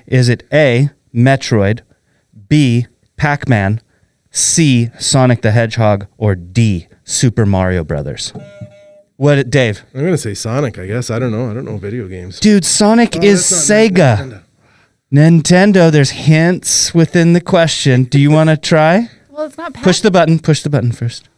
Is 0.07 0.29
it 0.29 0.45
A, 0.53 0.91
Metroid, 1.13 1.81
B, 2.49 2.87
Pac 3.17 3.49
Man, 3.49 3.81
C, 4.31 4.91
Sonic 4.99 5.43
the 5.43 5.51
Hedgehog, 5.51 6.07
or 6.17 6.35
D, 6.35 6.87
Super 7.05 7.45
Mario 7.45 7.85
Brothers? 7.85 8.33
What, 9.23 9.51
Dave? 9.51 9.85
I'm 9.95 10.01
gonna 10.03 10.19
say 10.19 10.35
Sonic. 10.35 10.79
I 10.81 10.87
guess 10.89 11.09
I 11.09 11.21
don't 11.21 11.31
know. 11.31 11.49
I 11.49 11.55
don't 11.55 11.65
know 11.65 11.77
video 11.77 12.09
games. 12.09 12.41
Dude, 12.41 12.65
Sonic 12.65 13.15
Oh, 13.17 13.23
is 13.23 13.43
Sega. 13.45 14.17
Nintendo. 14.19 14.43
Nintendo, 15.13 15.93
there's 15.93 16.11
hints 16.11 16.93
within 16.93 17.33
the 17.33 17.41
question. 17.41 18.03
Do 18.03 18.19
you 18.19 18.33
want 18.33 18.51
to 18.51 18.57
try? 18.57 19.09
Well, 19.31 19.45
it's 19.45 19.57
not. 19.57 19.75
Pac- 19.75 19.85
Push 19.85 20.01
the 20.01 20.11
button. 20.11 20.41
Push 20.41 20.65
the 20.65 20.71
button 20.71 20.91
first. 20.91 21.29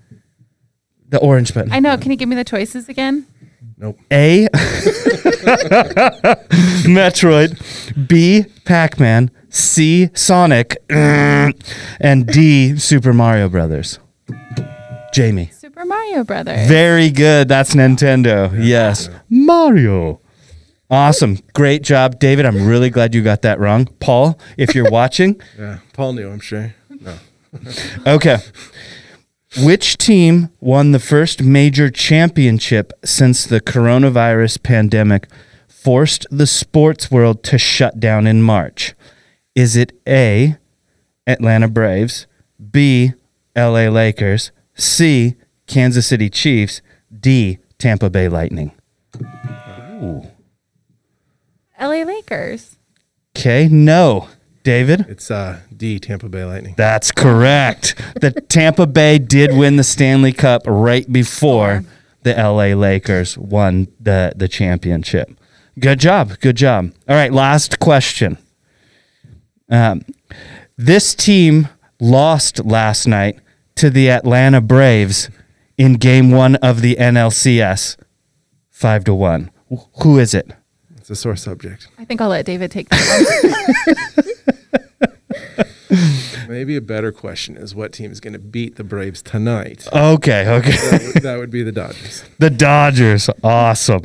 The 1.10 1.18
orange 1.18 1.52
button. 1.52 1.72
I 1.74 1.78
know. 1.80 1.98
Can 1.98 2.10
you 2.10 2.16
give 2.16 2.26
me 2.26 2.36
the 2.36 2.44
choices 2.44 2.88
again? 2.88 3.26
Nope. 3.76 3.98
A. 4.10 4.48
Metroid. 6.88 8.08
B. 8.08 8.44
Pac 8.64 8.98
Man. 8.98 9.30
C. 9.50 10.08
Sonic. 10.14 10.78
And 10.88 12.26
D. 12.28 12.76
Super 12.78 13.12
Mario 13.12 13.50
Brothers. 13.50 13.98
Jamie. 15.12 15.50
Super 15.75 15.81
Super 15.83 15.87
Mario 15.87 16.25
Brothers. 16.25 16.69
Very 16.69 17.11
good. 17.11 17.49
That's 17.49 17.75
Nintendo. 17.75 18.52
yes. 18.64 19.09
Mario. 19.28 20.21
Awesome. 20.90 21.38
Great 21.54 21.83
job, 21.83 22.19
David. 22.21 22.47
I'm 22.47 22.66
really 22.66 22.90
glad 22.90 23.14
you 23.14 23.23
got 23.23 23.43
that 23.43 23.59
wrong. 23.59 23.87
Paul, 24.00 24.38
if 24.57 24.75
you're 24.75 24.90
watching, 24.90 25.40
Yeah, 25.59 25.78
Paul 25.93 26.12
knew. 26.12 26.31
I'm 26.31 26.40
sure. 26.40 26.75
No, 27.00 27.16
okay. 28.07 28.38
Which 29.59 29.99
team 29.99 30.50
won 30.61 30.93
the 30.93 30.99
first 31.00 31.43
major 31.43 31.90
championship 31.90 32.93
since 33.04 33.45
the 33.45 33.61
coronavirus 33.61 34.62
pandemic 34.62 35.28
forced 35.69 36.26
the 36.31 36.47
sports 36.47 37.11
world 37.11 37.43
to 37.45 37.59
shut 37.59 37.99
down 38.00 38.26
in 38.26 38.43
March? 38.43 38.95
Is 39.54 39.76
it 39.76 39.93
A, 40.09 40.57
Atlanta 41.26 41.69
Braves, 41.69 42.26
B, 42.71 43.12
LA 43.57 43.88
Lakers, 43.88 44.50
C, 44.75 45.37
Kansas 45.66 46.06
City 46.06 46.28
Chiefs, 46.28 46.80
D, 47.21 47.59
Tampa 47.78 48.11
Bay 48.11 48.28
Lightning? 48.28 48.73
Ooh. 50.02 50.23
LA 51.80 52.04
Lakers. 52.04 52.76
Okay, 53.37 53.68
no. 53.68 54.28
David? 54.62 55.04
it's 55.11 55.30
uh, 55.30 55.61
D 55.76 55.99
Tampa 55.99 56.28
Bay 56.28 56.44
Lightning. 56.44 56.75
That's 56.76 57.12
correct. 57.12 58.00
the 58.21 58.30
Tampa 58.30 58.87
Bay 58.87 59.18
did 59.18 59.54
win 59.54 59.76
the 59.76 59.85
Stanley 59.85 60.33
Cup 60.33 60.62
right 60.66 61.11
before 61.12 61.85
the 62.23 62.33
LA 62.33 62.75
Lakers 62.75 63.37
won 63.37 63.88
the 64.00 64.33
the 64.35 64.49
championship. 64.49 65.30
Good 65.78 66.00
job. 66.00 66.40
Good 66.40 66.56
job. 66.56 66.92
All 67.06 67.14
right, 67.14 67.33
last 67.33 67.78
question. 67.78 68.38
Um, 69.68 70.02
this 70.78 71.14
team 71.14 71.68
lost 72.00 72.64
last 72.64 73.06
night 73.06 73.40
to 73.76 73.90
the 73.90 74.09
Atlanta 74.11 74.62
Braves 74.62 75.28
in 75.76 75.95
game 75.95 76.31
1 76.31 76.57
of 76.57 76.81
the 76.81 76.97
NLCS 76.97 77.97
5 78.71 79.04
to 79.04 79.14
1. 79.14 79.50
Who 80.02 80.19
is 80.19 80.35
it? 80.35 80.52
It's 80.97 81.11
a 81.11 81.16
sore 81.16 81.37
subject. 81.37 81.88
I 81.99 82.04
think 82.04 82.21
I'll 82.21 82.28
let 82.28 82.47
David 82.47 82.71
take 82.71 82.88
that 82.88 84.35
one. 85.88 85.95
Maybe 86.49 86.76
a 86.76 86.81
better 86.81 87.12
question 87.12 87.57
is 87.57 87.75
what 87.75 87.93
team 87.93 88.11
is 88.11 88.21
going 88.21 88.33
to 88.33 88.38
beat 88.38 88.76
the 88.76 88.85
Braves 88.85 89.23
tonight? 89.23 89.87
Okay, 89.93 90.49
okay. 90.49 90.71
that, 90.71 91.02
would, 91.14 91.23
that 91.23 91.38
would 91.38 91.50
be 91.50 91.62
the 91.62 91.73
Dodgers. 91.73 92.25
The 92.38 92.50
Dodgers. 92.50 93.31
Awesome. 93.43 94.02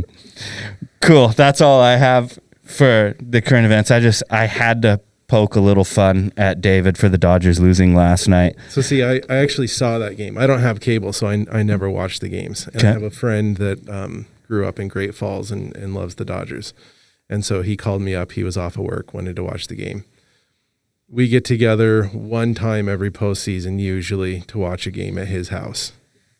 Cool. 1.01 1.29
That's 1.29 1.61
all 1.61 1.81
I 1.81 1.95
have 1.95 2.39
for 2.63 3.15
the 3.19 3.41
current 3.41 3.65
events. 3.65 3.91
I 3.91 3.99
just 3.99 4.23
I 4.29 4.45
had 4.45 4.81
to 4.83 5.01
poke 5.29 5.55
a 5.55 5.61
little 5.61 5.85
fun 5.85 6.33
at 6.35 6.59
David 6.59 6.97
for 6.97 7.07
the 7.07 7.17
Dodgers 7.17 7.59
losing 7.61 7.95
last 7.95 8.27
night. 8.27 8.55
So 8.69 8.81
see, 8.81 9.03
I, 9.03 9.21
I 9.29 9.37
actually 9.37 9.67
saw 9.67 9.97
that 9.99 10.17
game. 10.17 10.37
I 10.37 10.45
don't 10.47 10.59
have 10.59 10.81
cable, 10.81 11.13
so 11.13 11.27
I, 11.27 11.45
I 11.51 11.63
never 11.63 11.89
watch 11.89 12.19
the 12.19 12.27
games. 12.27 12.67
And 12.67 12.75
Okay. 12.77 12.87
I 12.89 12.91
have 12.91 13.03
a 13.03 13.09
friend 13.09 13.55
that 13.57 13.87
um, 13.87 14.25
grew 14.47 14.67
up 14.67 14.79
in 14.79 14.87
Great 14.89 15.15
Falls 15.15 15.51
and, 15.51 15.73
and 15.77 15.93
loves 15.93 16.15
the 16.15 16.25
Dodgers. 16.25 16.73
And 17.29 17.45
so 17.45 17.61
he 17.61 17.77
called 17.77 18.01
me 18.01 18.15
up. 18.15 18.31
He 18.33 18.43
was 18.43 18.57
off 18.57 18.75
of 18.75 18.83
work, 18.83 19.13
wanted 19.13 19.35
to 19.37 19.43
watch 19.43 19.67
the 19.67 19.75
game. 19.75 20.03
We 21.07 21.27
get 21.27 21.45
together 21.45 22.05
one 22.05 22.53
time 22.53 22.89
every 22.89 23.09
postseason, 23.11 23.79
usually, 23.79 24.41
to 24.41 24.57
watch 24.57 24.85
a 24.87 24.91
game 24.91 25.17
at 25.17 25.27
his 25.27 25.49
house. 25.49 25.91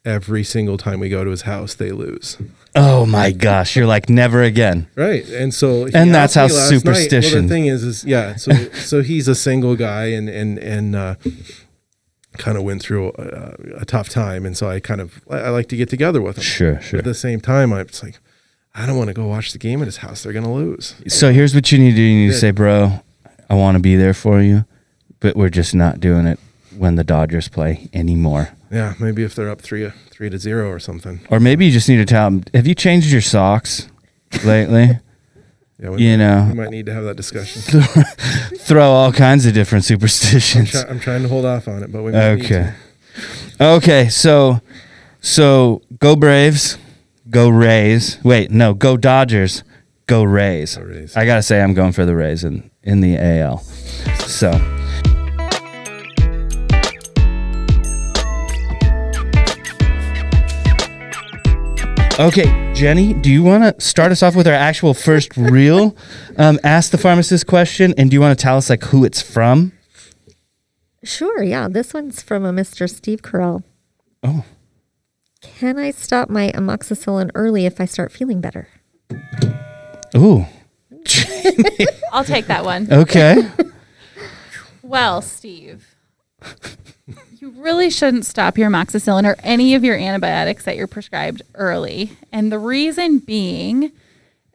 Every 0.05 0.43
single 0.45 0.77
time 0.77 0.99
we 1.01 1.09
go 1.09 1.23
to 1.25 1.29
his 1.29 1.41
house, 1.41 1.73
they 1.75 1.91
lose. 1.91 2.37
Oh 2.73 3.05
my 3.05 3.31
gosh, 3.31 3.75
you're 3.75 3.85
like 3.85 4.09
never 4.09 4.41
again. 4.41 4.87
Right, 4.95 5.27
and 5.27 5.53
so 5.53 5.87
And 5.93 6.15
that's 6.15 6.35
how 6.35 6.43
night- 6.47 6.53
well, 6.53 6.69
superstition- 6.69 7.47
the 7.47 7.53
thing 7.53 7.65
is, 7.65 7.83
is 7.83 8.05
yeah. 8.05 8.35
So 8.37 8.51
so 8.73 9.01
he's 9.01 9.27
a 9.27 9.35
single 9.35 9.75
guy, 9.75 10.05
and 10.05 10.29
and 10.29 10.57
and 10.57 10.95
uh, 10.95 11.15
kind 12.37 12.57
of 12.57 12.63
went 12.63 12.81
through 12.81 13.09
a, 13.17 13.55
a 13.81 13.85
tough 13.85 14.07
time, 14.09 14.45
and 14.45 14.55
so 14.55 14.69
I 14.69 14.79
kind 14.79 15.01
of 15.01 15.21
I 15.29 15.37
I 15.39 15.49
like 15.49 15.67
to 15.69 15.75
get 15.75 15.89
together 15.89 16.21
with 16.21 16.37
him. 16.37 16.43
Sure, 16.43 16.73
But 16.75 16.83
sure. 16.83 16.99
at 16.99 17.05
the 17.05 17.13
same 17.13 17.41
time, 17.41 17.73
I'm 17.73 17.87
like, 18.01 18.19
I 18.73 18.85
don't 18.85 18.97
want 18.97 19.09
to 19.09 19.13
go 19.13 19.27
watch 19.27 19.51
the 19.51 19.59
game 19.59 19.81
at 19.81 19.85
his 19.85 19.97
house. 19.97 20.23
They're 20.23 20.33
gonna 20.33 20.53
lose. 20.53 20.95
So 21.07 21.33
here's 21.33 21.53
what 21.53 21.71
you 21.71 21.77
need 21.77 21.91
to 21.91 21.95
do. 21.97 22.01
You 22.01 22.25
need 22.27 22.31
to 22.31 22.37
say, 22.37 22.51
"Bro, 22.51 23.01
I 23.49 23.53
want 23.55 23.75
to 23.75 23.81
be 23.81 23.95
there 23.97 24.13
for 24.13 24.41
you, 24.41 24.63
but 25.19 25.35
we're 25.35 25.49
just 25.49 25.75
not 25.75 25.99
doing 25.99 26.25
it 26.25 26.39
when 26.79 26.95
the 26.95 27.03
Dodgers 27.03 27.47
play 27.49 27.89
anymore." 27.93 28.49
Yeah, 28.71 28.93
maybe 28.99 29.23
if 29.23 29.35
they're 29.35 29.49
up 29.49 29.61
three 29.61 29.91
three 30.11 30.29
to 30.29 30.37
zero 30.37 30.69
or 30.69 30.79
something. 30.79 31.19
Or 31.29 31.39
maybe 31.39 31.65
you 31.65 31.71
just 31.71 31.89
need 31.89 31.97
to 31.97 32.05
tell 32.05 32.25
them, 32.29 32.43
"Have 32.53 32.67
you 32.67 32.75
changed 32.75 33.11
your 33.11 33.21
socks 33.21 33.87
lately?" 34.43 34.99
Yeah, 35.81 35.91
we, 35.91 36.03
you 36.03 36.17
know, 36.17 36.45
we 36.49 36.55
might 36.55 36.71
need 36.71 36.87
to 36.87 36.93
have 36.93 37.05
that 37.05 37.15
discussion. 37.15 37.61
throw 38.57 38.83
all 38.91 39.13
kinds 39.13 39.45
of 39.45 39.53
different 39.53 39.83
I'm, 39.85 39.87
superstitions. 39.87 40.71
try, 40.71 40.83
I'm 40.89 40.99
trying 40.99 41.21
to 41.23 41.29
hold 41.29 41.45
off 41.45 41.69
on 41.69 41.83
it, 41.83 41.89
but 41.89 42.03
we 42.03 42.11
might 42.11 42.33
need 42.35 42.43
Okay. 42.45 42.73
to. 43.57 43.65
Okay, 43.77 44.09
so 44.09 44.59
so 45.21 45.81
go 45.99 46.17
Braves, 46.17 46.77
go 47.29 47.47
Rays. 47.47 48.19
Wait, 48.25 48.51
no, 48.51 48.73
go 48.73 48.97
Dodgers, 48.97 49.63
go 50.05 50.21
Rays. 50.23 50.75
Go 50.75 50.83
Rays. 50.83 51.15
I 51.15 51.25
gotta 51.25 51.43
say, 51.43 51.61
I'm 51.61 51.73
going 51.73 51.93
for 51.93 52.05
the 52.05 52.13
Rays 52.15 52.43
in 52.43 52.69
in 52.83 52.99
the 52.99 53.17
AL. 53.17 53.59
So. 54.27 54.78
Okay, 62.19 62.73
Jenny, 62.75 63.13
do 63.13 63.31
you 63.31 63.43
want 63.43 63.63
to 63.63 63.81
start 63.81 64.11
us 64.11 64.21
off 64.21 64.35
with 64.35 64.45
our 64.45 64.53
actual 64.53 64.93
first 64.93 65.37
real 65.37 65.95
um, 66.35 66.59
Ask 66.65 66.91
the 66.91 66.97
Pharmacist 66.97 67.47
question? 67.47 67.93
And 67.97 68.09
do 68.09 68.15
you 68.15 68.19
want 68.19 68.37
to 68.37 68.43
tell 68.43 68.57
us 68.57 68.69
like 68.69 68.83
who 68.83 69.05
it's 69.05 69.21
from? 69.21 69.71
Sure, 71.01 71.41
yeah. 71.41 71.69
This 71.69 71.93
one's 71.93 72.21
from 72.21 72.43
a 72.43 72.51
Mr. 72.51 72.93
Steve 72.93 73.21
Carell. 73.21 73.63
Oh. 74.21 74.43
Can 75.41 75.79
I 75.79 75.91
stop 75.91 76.29
my 76.29 76.51
amoxicillin 76.51 77.31
early 77.35 77.65
if 77.65 77.79
I 77.79 77.85
start 77.85 78.11
feeling 78.11 78.41
better? 78.41 78.67
Ooh. 80.13 80.45
I'll 82.11 82.25
take 82.25 82.47
that 82.47 82.65
one. 82.65 82.91
Okay. 82.91 83.49
Well, 84.83 85.21
Steve, 85.21 85.95
you 87.41 87.51
really 87.51 87.89
shouldn't 87.89 88.25
stop 88.25 88.57
your 88.57 88.69
amoxicillin 88.69 89.25
or 89.25 89.37
any 89.43 89.73
of 89.73 89.83
your 89.83 89.95
antibiotics 89.95 90.65
that 90.65 90.75
you're 90.75 90.87
prescribed 90.87 91.41
early. 91.55 92.17
And 92.31 92.51
the 92.51 92.59
reason 92.59 93.19
being 93.19 93.91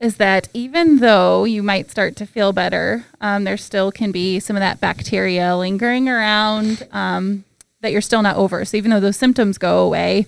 is 0.00 0.16
that 0.16 0.48
even 0.52 0.98
though 0.98 1.44
you 1.44 1.62
might 1.62 1.90
start 1.90 2.14
to 2.16 2.26
feel 2.26 2.52
better, 2.52 3.06
um, 3.22 3.44
there 3.44 3.56
still 3.56 3.90
can 3.90 4.12
be 4.12 4.38
some 4.38 4.54
of 4.54 4.60
that 4.60 4.80
bacteria 4.80 5.56
lingering 5.56 6.08
around 6.10 6.86
um, 6.92 7.44
that 7.80 7.90
you're 7.90 8.02
still 8.02 8.20
not 8.20 8.36
over. 8.36 8.64
So 8.66 8.76
even 8.76 8.90
though 8.90 9.00
those 9.00 9.16
symptoms 9.16 9.56
go 9.56 9.80
away, 9.80 10.26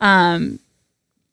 um, 0.00 0.58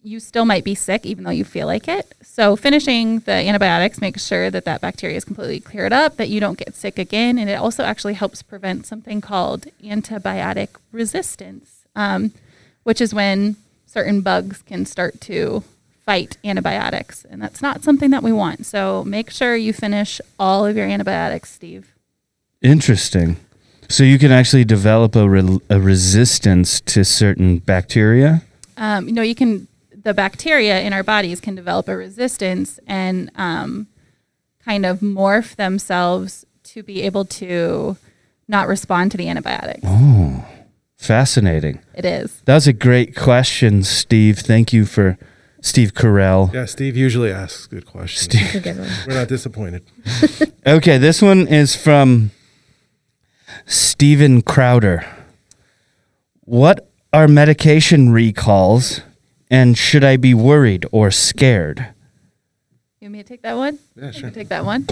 you 0.09 0.19
still 0.19 0.45
might 0.45 0.63
be 0.63 0.73
sick 0.73 1.05
even 1.05 1.23
though 1.23 1.29
you 1.29 1.45
feel 1.45 1.67
like 1.67 1.87
it. 1.87 2.13
So 2.23 2.55
finishing 2.55 3.19
the 3.19 3.31
antibiotics 3.31 4.01
makes 4.01 4.25
sure 4.25 4.49
that 4.49 4.65
that 4.65 4.81
bacteria 4.81 5.17
is 5.17 5.23
completely 5.23 5.59
cleared 5.59 5.93
up, 5.93 6.17
that 6.17 6.29
you 6.29 6.39
don't 6.39 6.57
get 6.57 6.75
sick 6.75 6.97
again, 6.97 7.37
and 7.37 7.49
it 7.49 7.53
also 7.53 7.83
actually 7.83 8.15
helps 8.15 8.41
prevent 8.41 8.87
something 8.87 9.21
called 9.21 9.67
antibiotic 9.83 10.69
resistance, 10.91 11.85
um, 11.95 12.31
which 12.83 12.99
is 12.99 13.13
when 13.13 13.55
certain 13.85 14.21
bugs 14.21 14.63
can 14.63 14.85
start 14.85 15.21
to 15.21 15.63
fight 16.05 16.37
antibiotics, 16.43 17.23
and 17.29 17.39
that's 17.39 17.61
not 17.61 17.83
something 17.83 18.09
that 18.09 18.23
we 18.23 18.31
want. 18.31 18.65
So 18.65 19.03
make 19.05 19.29
sure 19.29 19.55
you 19.55 19.73
finish 19.73 20.19
all 20.39 20.65
of 20.65 20.75
your 20.75 20.87
antibiotics, 20.87 21.51
Steve. 21.51 21.93
Interesting. 22.63 23.37
So 23.87 24.03
you 24.03 24.17
can 24.17 24.31
actually 24.31 24.65
develop 24.65 25.15
a, 25.15 25.29
re- 25.29 25.59
a 25.69 25.79
resistance 25.79 26.81
to 26.81 27.05
certain 27.05 27.59
bacteria. 27.59 28.41
um, 28.77 29.07
you 29.07 29.13
know, 29.13 29.21
you 29.21 29.35
can 29.35 29.67
the 30.01 30.13
bacteria 30.13 30.81
in 30.81 30.93
our 30.93 31.03
bodies 31.03 31.39
can 31.41 31.55
develop 31.55 31.87
a 31.87 31.95
resistance 31.97 32.79
and 32.87 33.31
um, 33.35 33.87
kind 34.63 34.85
of 34.85 34.99
morph 34.99 35.55
themselves 35.55 36.45
to 36.63 36.83
be 36.83 37.01
able 37.01 37.25
to 37.25 37.97
not 38.47 38.67
respond 38.67 39.11
to 39.11 39.17
the 39.17 39.27
antibiotics. 39.29 39.81
Oh, 39.83 40.45
fascinating. 40.97 41.79
It 41.93 42.05
is. 42.05 42.41
That 42.45 42.55
was 42.55 42.67
a 42.67 42.73
great 42.73 43.15
question, 43.15 43.83
Steve. 43.83 44.39
Thank 44.39 44.71
you 44.73 44.85
for 44.85 45.17
Steve 45.61 45.93
Carell. 45.93 46.53
Yeah, 46.53 46.65
Steve 46.65 46.95
usually 46.95 47.31
asks 47.31 47.67
good 47.67 47.85
questions. 47.85 48.27
That's 48.27 48.55
a 48.55 48.59
good. 48.61 48.77
We're 49.07 49.15
not 49.15 49.27
disappointed. 49.27 49.83
Okay, 50.67 50.99
this 50.99 51.19
one 51.19 51.47
is 51.47 51.75
from 51.75 52.29
Stephen 53.65 54.41
Crowder. 54.43 55.03
What 56.41 56.91
are 57.11 57.27
medication 57.27 58.11
recalls, 58.11 59.01
and 59.49 59.77
should 59.77 60.03
I 60.03 60.17
be 60.17 60.33
worried 60.33 60.85
or 60.91 61.11
scared? 61.11 61.87
You 62.99 63.05
want 63.05 63.13
me 63.13 63.23
to 63.23 63.27
take 63.27 63.41
that 63.43 63.57
one? 63.57 63.79
Yeah, 63.95 64.11
sure. 64.11 64.29
take 64.29 64.49
that 64.49 64.65
one. 64.65 64.87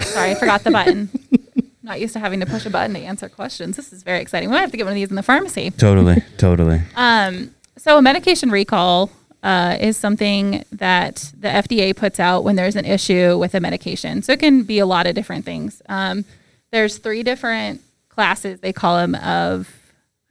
Sorry, 0.00 0.30
I 0.30 0.34
forgot 0.34 0.64
the 0.64 0.70
button. 0.70 1.10
not 1.86 2.00
used 2.00 2.12
to 2.12 2.18
having 2.18 2.40
to 2.40 2.46
push 2.46 2.66
a 2.66 2.70
button 2.70 2.94
to 2.94 3.00
answer 3.00 3.28
questions. 3.28 3.76
This 3.76 3.92
is 3.92 4.02
very 4.02 4.20
exciting. 4.20 4.50
We 4.50 4.56
might 4.56 4.60
have 4.60 4.72
to 4.72 4.76
get 4.76 4.84
one 4.84 4.92
of 4.92 4.96
these 4.96 5.08
in 5.08 5.16
the 5.16 5.22
pharmacy. 5.22 5.70
Totally, 5.70 6.22
totally. 6.36 6.82
Um, 6.96 7.54
so 7.78 7.96
a 7.96 8.02
medication 8.02 8.50
recall 8.50 9.10
uh, 9.42 9.76
is 9.80 9.96
something 9.96 10.64
that 10.72 11.32
the 11.38 11.48
FDA 11.48 11.96
puts 11.96 12.18
out 12.18 12.42
when 12.42 12.56
there's 12.56 12.76
an 12.76 12.84
issue 12.84 13.38
with 13.38 13.54
a 13.54 13.60
medication. 13.60 14.20
So 14.22 14.32
it 14.32 14.40
can 14.40 14.64
be 14.64 14.80
a 14.80 14.86
lot 14.86 15.06
of 15.06 15.14
different 15.14 15.44
things. 15.44 15.80
Um, 15.88 16.24
there's 16.72 16.98
three 16.98 17.22
different 17.22 17.80
classes 18.08 18.60
they 18.60 18.72
call 18.72 18.96
them 18.96 19.14
of 19.14 19.75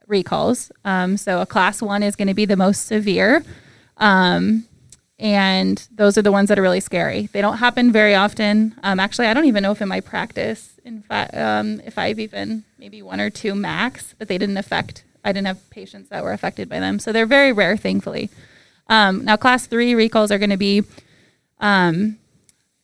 recalls. 0.07 0.71
Um, 0.83 1.17
so 1.17 1.41
a 1.41 1.45
class 1.45 1.81
one 1.81 2.03
is 2.03 2.15
going 2.15 2.27
to 2.27 2.33
be 2.33 2.45
the 2.45 2.57
most 2.57 2.87
severe. 2.87 3.43
Um, 3.97 4.65
and 5.17 5.87
those 5.91 6.17
are 6.17 6.21
the 6.21 6.31
ones 6.31 6.49
that 6.49 6.59
are 6.59 6.61
really 6.61 6.81
scary. 6.81 7.27
They 7.31 7.41
don't 7.41 7.57
happen 7.57 7.91
very 7.91 8.15
often. 8.15 8.75
Um, 8.83 8.99
actually, 8.99 9.27
I 9.27 9.33
don't 9.33 9.45
even 9.45 9.63
know 9.63 9.71
if 9.71 9.81
in 9.81 9.87
my 9.87 10.01
practice, 10.01 10.77
in 10.83 11.01
fact, 11.01 11.33
um, 11.35 11.81
if 11.85 11.97
I've 11.97 12.19
even 12.19 12.65
maybe 12.77 13.01
one 13.01 13.21
or 13.21 13.29
two 13.29 13.55
max, 13.55 14.13
but 14.17 14.27
they 14.27 14.37
didn't 14.37 14.57
affect. 14.57 15.05
I 15.23 15.31
didn't 15.31 15.47
have 15.47 15.69
patients 15.69 16.09
that 16.09 16.23
were 16.23 16.33
affected 16.33 16.67
by 16.67 16.79
them, 16.79 16.99
so 16.99 17.11
they're 17.11 17.25
very 17.25 17.53
rare, 17.53 17.77
thankfully. 17.77 18.29
Um, 18.87 19.23
now, 19.23 19.37
class 19.37 19.65
three 19.67 19.95
recalls 19.95 20.31
are 20.31 20.37
going 20.37 20.49
to 20.49 20.57
be 20.57 20.83
um, 21.59 22.17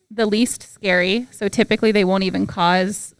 the 0.09 0.25
least 0.25 0.63
scary. 0.63 1.27
So 1.31 1.49
typically, 1.49 1.91
they 1.91 2.05
won't 2.05 2.23
even 2.23 2.47
cause. 2.47 3.13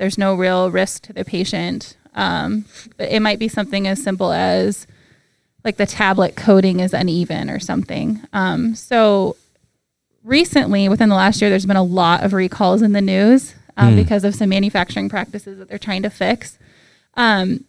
There's 0.00 0.16
no 0.16 0.34
real 0.34 0.70
risk 0.70 1.02
to 1.02 1.12
the 1.12 1.26
patient, 1.26 1.98
um, 2.14 2.64
but 2.96 3.10
it 3.10 3.20
might 3.20 3.38
be 3.38 3.48
something 3.48 3.86
as 3.86 4.02
simple 4.02 4.32
as 4.32 4.86
like 5.64 5.76
the 5.76 5.86
tablet 5.86 6.36
coding 6.36 6.80
is 6.80 6.94
uneven 6.94 7.50
or 7.50 7.58
something. 7.58 8.20
Um, 8.32 8.74
so 8.74 9.36
recently, 10.24 10.88
within 10.88 11.08
the 11.08 11.14
last 11.14 11.40
year, 11.40 11.50
there's 11.50 11.66
been 11.66 11.76
a 11.76 11.82
lot 11.82 12.24
of 12.24 12.32
recalls 12.32 12.82
in 12.82 12.92
the 12.92 13.00
news 13.00 13.54
um, 13.76 13.96
because 13.96 14.24
of 14.24 14.34
some 14.34 14.48
manufacturing 14.48 15.08
practices 15.08 15.58
that 15.58 15.68
they're 15.68 15.78
trying 15.78 16.02
to 16.02 16.10
fix. 16.10 16.58
Um, 17.14 17.64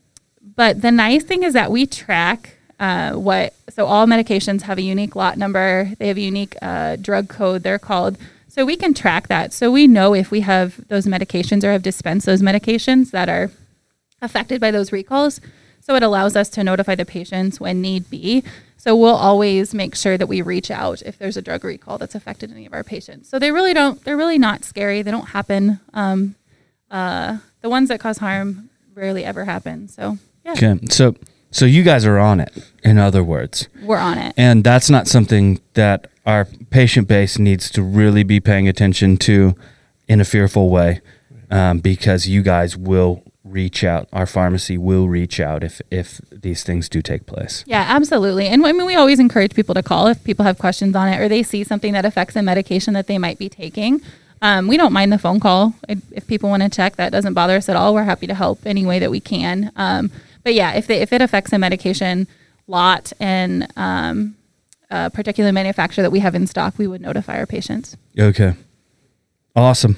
but 0.55 0.81
the 0.81 0.91
nice 0.91 1.23
thing 1.23 1.43
is 1.43 1.53
that 1.53 1.71
we 1.71 1.85
track 1.85 2.57
uh, 2.79 3.13
what, 3.13 3.53
so 3.69 3.85
all 3.85 4.07
medications 4.07 4.63
have 4.63 4.77
a 4.79 4.81
unique 4.81 5.15
lot 5.15 5.37
number, 5.37 5.91
they 5.99 6.07
have 6.07 6.17
a 6.17 6.21
unique 6.21 6.55
uh, 6.61 6.95
drug 6.95 7.29
code, 7.29 7.61
they're 7.61 7.79
called. 7.79 8.17
So 8.47 8.65
we 8.65 8.75
can 8.75 8.93
track 8.93 9.27
that. 9.27 9.53
So 9.53 9.71
we 9.71 9.87
know 9.87 10.13
if 10.13 10.31
we 10.31 10.41
have 10.41 10.85
those 10.87 11.05
medications 11.05 11.63
or 11.63 11.71
have 11.71 11.83
dispensed 11.83 12.25
those 12.25 12.41
medications 12.41 13.11
that 13.11 13.29
are 13.29 13.51
affected 14.21 14.61
by 14.61 14.71
those 14.71 14.91
recalls. 14.91 15.41
So 15.79 15.95
it 15.95 16.03
allows 16.03 16.35
us 16.35 16.49
to 16.49 16.63
notify 16.63 16.95
the 16.95 17.05
patients 17.05 17.59
when 17.59 17.81
need 17.81 18.09
be. 18.09 18.43
So 18.77 18.95
we'll 18.95 19.15
always 19.15 19.73
make 19.73 19.95
sure 19.95 20.17
that 20.17 20.27
we 20.27 20.41
reach 20.41 20.71
out 20.71 21.01
if 21.03 21.17
there's 21.17 21.37
a 21.37 21.41
drug 21.41 21.63
recall 21.63 21.97
that's 21.97 22.15
affected 22.15 22.51
any 22.51 22.65
of 22.65 22.73
our 22.73 22.83
patients. 22.83 23.29
So 23.29 23.39
they 23.39 23.51
really 23.51 23.73
don't, 23.73 24.03
they're 24.03 24.17
really 24.17 24.37
not 24.39 24.63
scary. 24.63 25.01
They 25.01 25.11
don't 25.11 25.29
happen. 25.29 25.79
Um, 25.93 26.35
uh, 26.89 27.37
the 27.61 27.69
ones 27.69 27.89
that 27.89 27.99
cause 27.99 28.17
harm 28.19 28.69
rarely 28.93 29.23
ever 29.23 29.45
happen. 29.45 29.87
So 29.87 30.17
yeah, 30.45 30.53
Okay. 30.53 30.79
So 30.89 31.15
so 31.53 31.65
you 31.65 31.83
guys 31.83 32.05
are 32.05 32.17
on 32.17 32.39
it, 32.39 32.71
in 32.81 32.97
other 32.97 33.23
words. 33.23 33.67
we're 33.83 33.97
on 33.97 34.17
it. 34.17 34.33
And 34.37 34.63
that's 34.63 34.89
not 34.89 35.07
something 35.07 35.59
that 35.73 36.07
our 36.25 36.47
patient 36.69 37.07
base 37.09 37.37
needs 37.37 37.69
to 37.71 37.83
really 37.83 38.23
be 38.23 38.39
paying 38.39 38.67
attention 38.69 39.17
to 39.17 39.55
in 40.07 40.21
a 40.21 40.25
fearful 40.25 40.69
way 40.69 41.01
um, 41.49 41.79
because 41.79 42.27
you 42.27 42.41
guys 42.41 42.77
will 42.77 43.21
reach 43.51 43.83
out. 43.83 44.07
Our 44.13 44.25
pharmacy 44.25 44.77
will 44.77 45.07
reach 45.07 45.39
out 45.39 45.63
if, 45.63 45.81
if 45.91 46.21
these 46.31 46.63
things 46.63 46.89
do 46.89 47.01
take 47.01 47.25
place. 47.25 47.63
Yeah, 47.67 47.85
absolutely. 47.87 48.47
And 48.47 48.65
I 48.65 48.71
mean, 48.71 48.85
we 48.85 48.95
always 48.95 49.19
encourage 49.19 49.53
people 49.53 49.75
to 49.75 49.83
call 49.83 50.07
if 50.07 50.23
people 50.23 50.45
have 50.45 50.57
questions 50.57 50.95
on 50.95 51.07
it 51.07 51.19
or 51.19 51.27
they 51.27 51.43
see 51.43 51.63
something 51.63 51.93
that 51.93 52.05
affects 52.05 52.35
a 52.35 52.41
medication 52.41 52.93
that 52.93 53.07
they 53.07 53.17
might 53.17 53.37
be 53.37 53.49
taking. 53.49 54.01
Um, 54.41 54.67
we 54.67 54.75
don't 54.75 54.93
mind 54.93 55.13
the 55.13 55.19
phone 55.19 55.39
call. 55.39 55.75
If 55.87 56.25
people 56.25 56.49
want 56.49 56.63
to 56.63 56.69
check, 56.69 56.95
that 56.95 57.11
doesn't 57.11 57.35
bother 57.35 57.55
us 57.55 57.69
at 57.69 57.75
all. 57.75 57.93
We're 57.93 58.03
happy 58.03 58.27
to 58.27 58.33
help 58.33 58.65
any 58.65 58.85
way 58.85 58.97
that 58.99 59.11
we 59.11 59.19
can. 59.19 59.71
Um, 59.75 60.11
but 60.43 60.55
yeah, 60.55 60.73
if, 60.73 60.87
they, 60.87 61.01
if 61.01 61.13
it 61.13 61.21
affects 61.21 61.53
a 61.53 61.59
medication 61.59 62.27
lot 62.67 63.13
and 63.19 63.71
um, 63.75 64.35
a 64.89 65.11
particular 65.11 65.51
manufacturer 65.51 66.01
that 66.01 66.11
we 66.11 66.19
have 66.19 66.33
in 66.33 66.47
stock, 66.47 66.77
we 66.79 66.87
would 66.87 67.01
notify 67.01 67.37
our 67.37 67.45
patients. 67.45 67.95
Okay. 68.17 68.53
Awesome. 69.55 69.97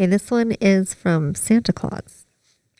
Okay, 0.00 0.06
this 0.06 0.30
one 0.30 0.52
is 0.62 0.94
from 0.94 1.34
Santa 1.34 1.74
Claus. 1.74 2.24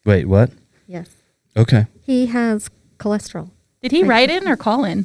Wait, 0.06 0.24
what? 0.24 0.52
Yes. 0.86 1.10
Okay. 1.54 1.84
He 2.02 2.24
has 2.28 2.70
cholesterol. 2.98 3.50
Did 3.82 3.92
he 3.92 4.02
write 4.02 4.30
in 4.30 4.48
or 4.48 4.56
call 4.56 4.86
in? 4.86 5.04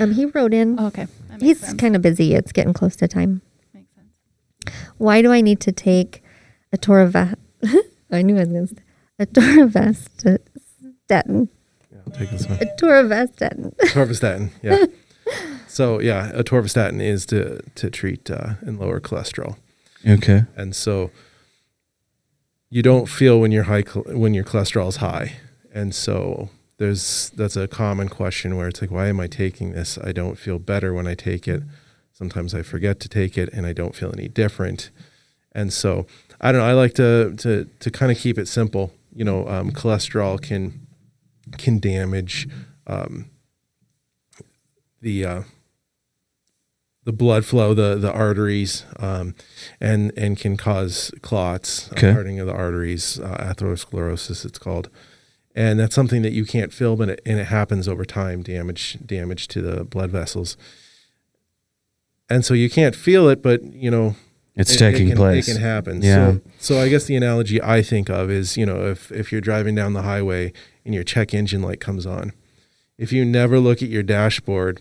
Um, 0.00 0.14
he 0.14 0.24
wrote 0.24 0.52
in. 0.52 0.74
Oh, 0.76 0.86
okay. 0.86 1.06
He's 1.38 1.60
sense. 1.60 1.80
kind 1.80 1.94
of 1.94 2.02
busy. 2.02 2.34
It's 2.34 2.50
getting 2.50 2.72
close 2.72 2.96
to 2.96 3.06
time. 3.06 3.42
Makes 3.72 3.94
sense. 3.94 4.08
Why 4.98 5.22
do 5.22 5.30
I 5.30 5.40
need 5.40 5.60
to 5.60 5.70
take 5.70 6.20
a 6.72 6.76
Toravest? 6.78 7.36
I 8.10 8.22
knew 8.22 8.34
I 8.34 8.40
was 8.40 8.48
going 8.48 8.66
to 8.66 8.82
atorvastatin. 9.20 10.38
Yeah, 11.92 11.98
I'll 12.04 12.12
take 12.12 12.30
this 12.30 12.48
one. 12.48 12.58
A 12.60 12.64
Toravestatin. 12.76 13.76
Torvastatin. 13.76 14.50
Yeah. 14.64 14.86
so 15.68 16.00
yeah, 16.00 16.32
atorvastatin 16.32 17.00
is 17.00 17.24
to 17.26 17.60
to 17.76 17.88
treat 17.88 18.28
uh, 18.32 18.54
and 18.62 18.80
lower 18.80 18.98
cholesterol, 18.98 19.58
Okay. 20.06 20.44
and 20.56 20.74
so 20.76 21.10
you 22.70 22.82
don't 22.82 23.06
feel 23.06 23.40
when 23.40 23.52
your 23.52 23.64
high 23.64 23.82
when 24.06 24.34
your 24.34 24.44
cholesterol 24.44 24.88
is 24.88 24.96
high, 24.96 25.36
and 25.72 25.94
so 25.94 26.50
there's 26.78 27.30
that's 27.36 27.56
a 27.56 27.68
common 27.68 28.08
question 28.08 28.56
where 28.56 28.66
it's 28.68 28.80
like, 28.80 28.90
why 28.90 29.06
am 29.06 29.20
I 29.20 29.28
taking 29.28 29.72
this? 29.72 29.96
I 29.98 30.12
don't 30.12 30.36
feel 30.36 30.58
better 30.58 30.92
when 30.92 31.06
I 31.06 31.14
take 31.14 31.46
it. 31.46 31.62
Sometimes 32.12 32.54
I 32.54 32.62
forget 32.62 33.00
to 33.00 33.08
take 33.08 33.38
it, 33.38 33.48
and 33.52 33.64
I 33.64 33.72
don't 33.72 33.94
feel 33.94 34.12
any 34.12 34.28
different. 34.28 34.90
And 35.52 35.72
so 35.72 36.06
I 36.40 36.50
don't 36.50 36.60
know. 36.60 36.66
I 36.66 36.72
like 36.72 36.94
to 36.94 37.34
to 37.38 37.68
to 37.78 37.90
kind 37.90 38.10
of 38.10 38.18
keep 38.18 38.38
it 38.38 38.48
simple. 38.48 38.92
You 39.14 39.24
know, 39.24 39.46
um, 39.48 39.70
cholesterol 39.70 40.42
can 40.42 40.86
can 41.58 41.78
damage 41.78 42.48
um, 42.88 43.30
the 45.00 45.24
uh, 45.24 45.42
the 47.04 47.12
blood 47.12 47.44
flow, 47.44 47.74
the 47.74 47.96
the 47.96 48.12
arteries, 48.12 48.84
um, 48.98 49.34
and 49.80 50.12
and 50.16 50.38
can 50.38 50.56
cause 50.56 51.12
clots, 51.22 51.90
Okay. 51.92 52.10
uh, 52.10 52.12
hardening 52.14 52.40
of 52.40 52.46
the 52.46 52.54
arteries, 52.54 53.18
uh, 53.20 53.36
atherosclerosis. 53.38 54.44
It's 54.44 54.58
called, 54.58 54.88
and 55.54 55.78
that's 55.78 55.94
something 55.94 56.22
that 56.22 56.32
you 56.32 56.44
can't 56.46 56.72
feel, 56.72 56.96
but 56.96 57.08
it, 57.10 57.20
and 57.26 57.38
it 57.38 57.46
happens 57.46 57.86
over 57.88 58.04
time. 58.04 58.42
Damage 58.42 58.98
damage 59.04 59.48
to 59.48 59.60
the 59.62 59.84
blood 59.84 60.10
vessels, 60.10 60.56
and 62.28 62.44
so 62.44 62.54
you 62.54 62.70
can't 62.70 62.96
feel 62.96 63.28
it, 63.28 63.42
but 63.42 63.62
you 63.62 63.90
know 63.90 64.16
It's 64.56 64.74
it- 64.74 64.78
taking 64.78 65.08
it 65.08 65.10
can, 65.10 65.16
place. 65.18 65.48
It 65.48 65.52
can 65.54 65.62
happen. 65.62 66.02
Yeah. 66.02 66.32
So, 66.32 66.40
so 66.58 66.80
I 66.80 66.88
guess 66.88 67.04
the 67.04 67.16
analogy 67.16 67.60
I 67.62 67.82
think 67.82 68.08
of 68.08 68.30
is, 68.30 68.56
you 68.56 68.64
know, 68.66 68.86
if 68.86 69.12
if 69.12 69.30
you're 69.30 69.40
driving 69.40 69.74
down 69.74 69.92
the 69.92 70.02
highway 70.02 70.52
and 70.84 70.94
your 70.94 71.04
check 71.04 71.34
engine 71.34 71.60
light 71.62 71.80
comes 71.80 72.06
on, 72.06 72.32
if 72.96 73.12
you 73.12 73.24
never 73.24 73.58
look 73.58 73.82
at 73.82 73.88
your 73.88 74.02
dashboard 74.02 74.80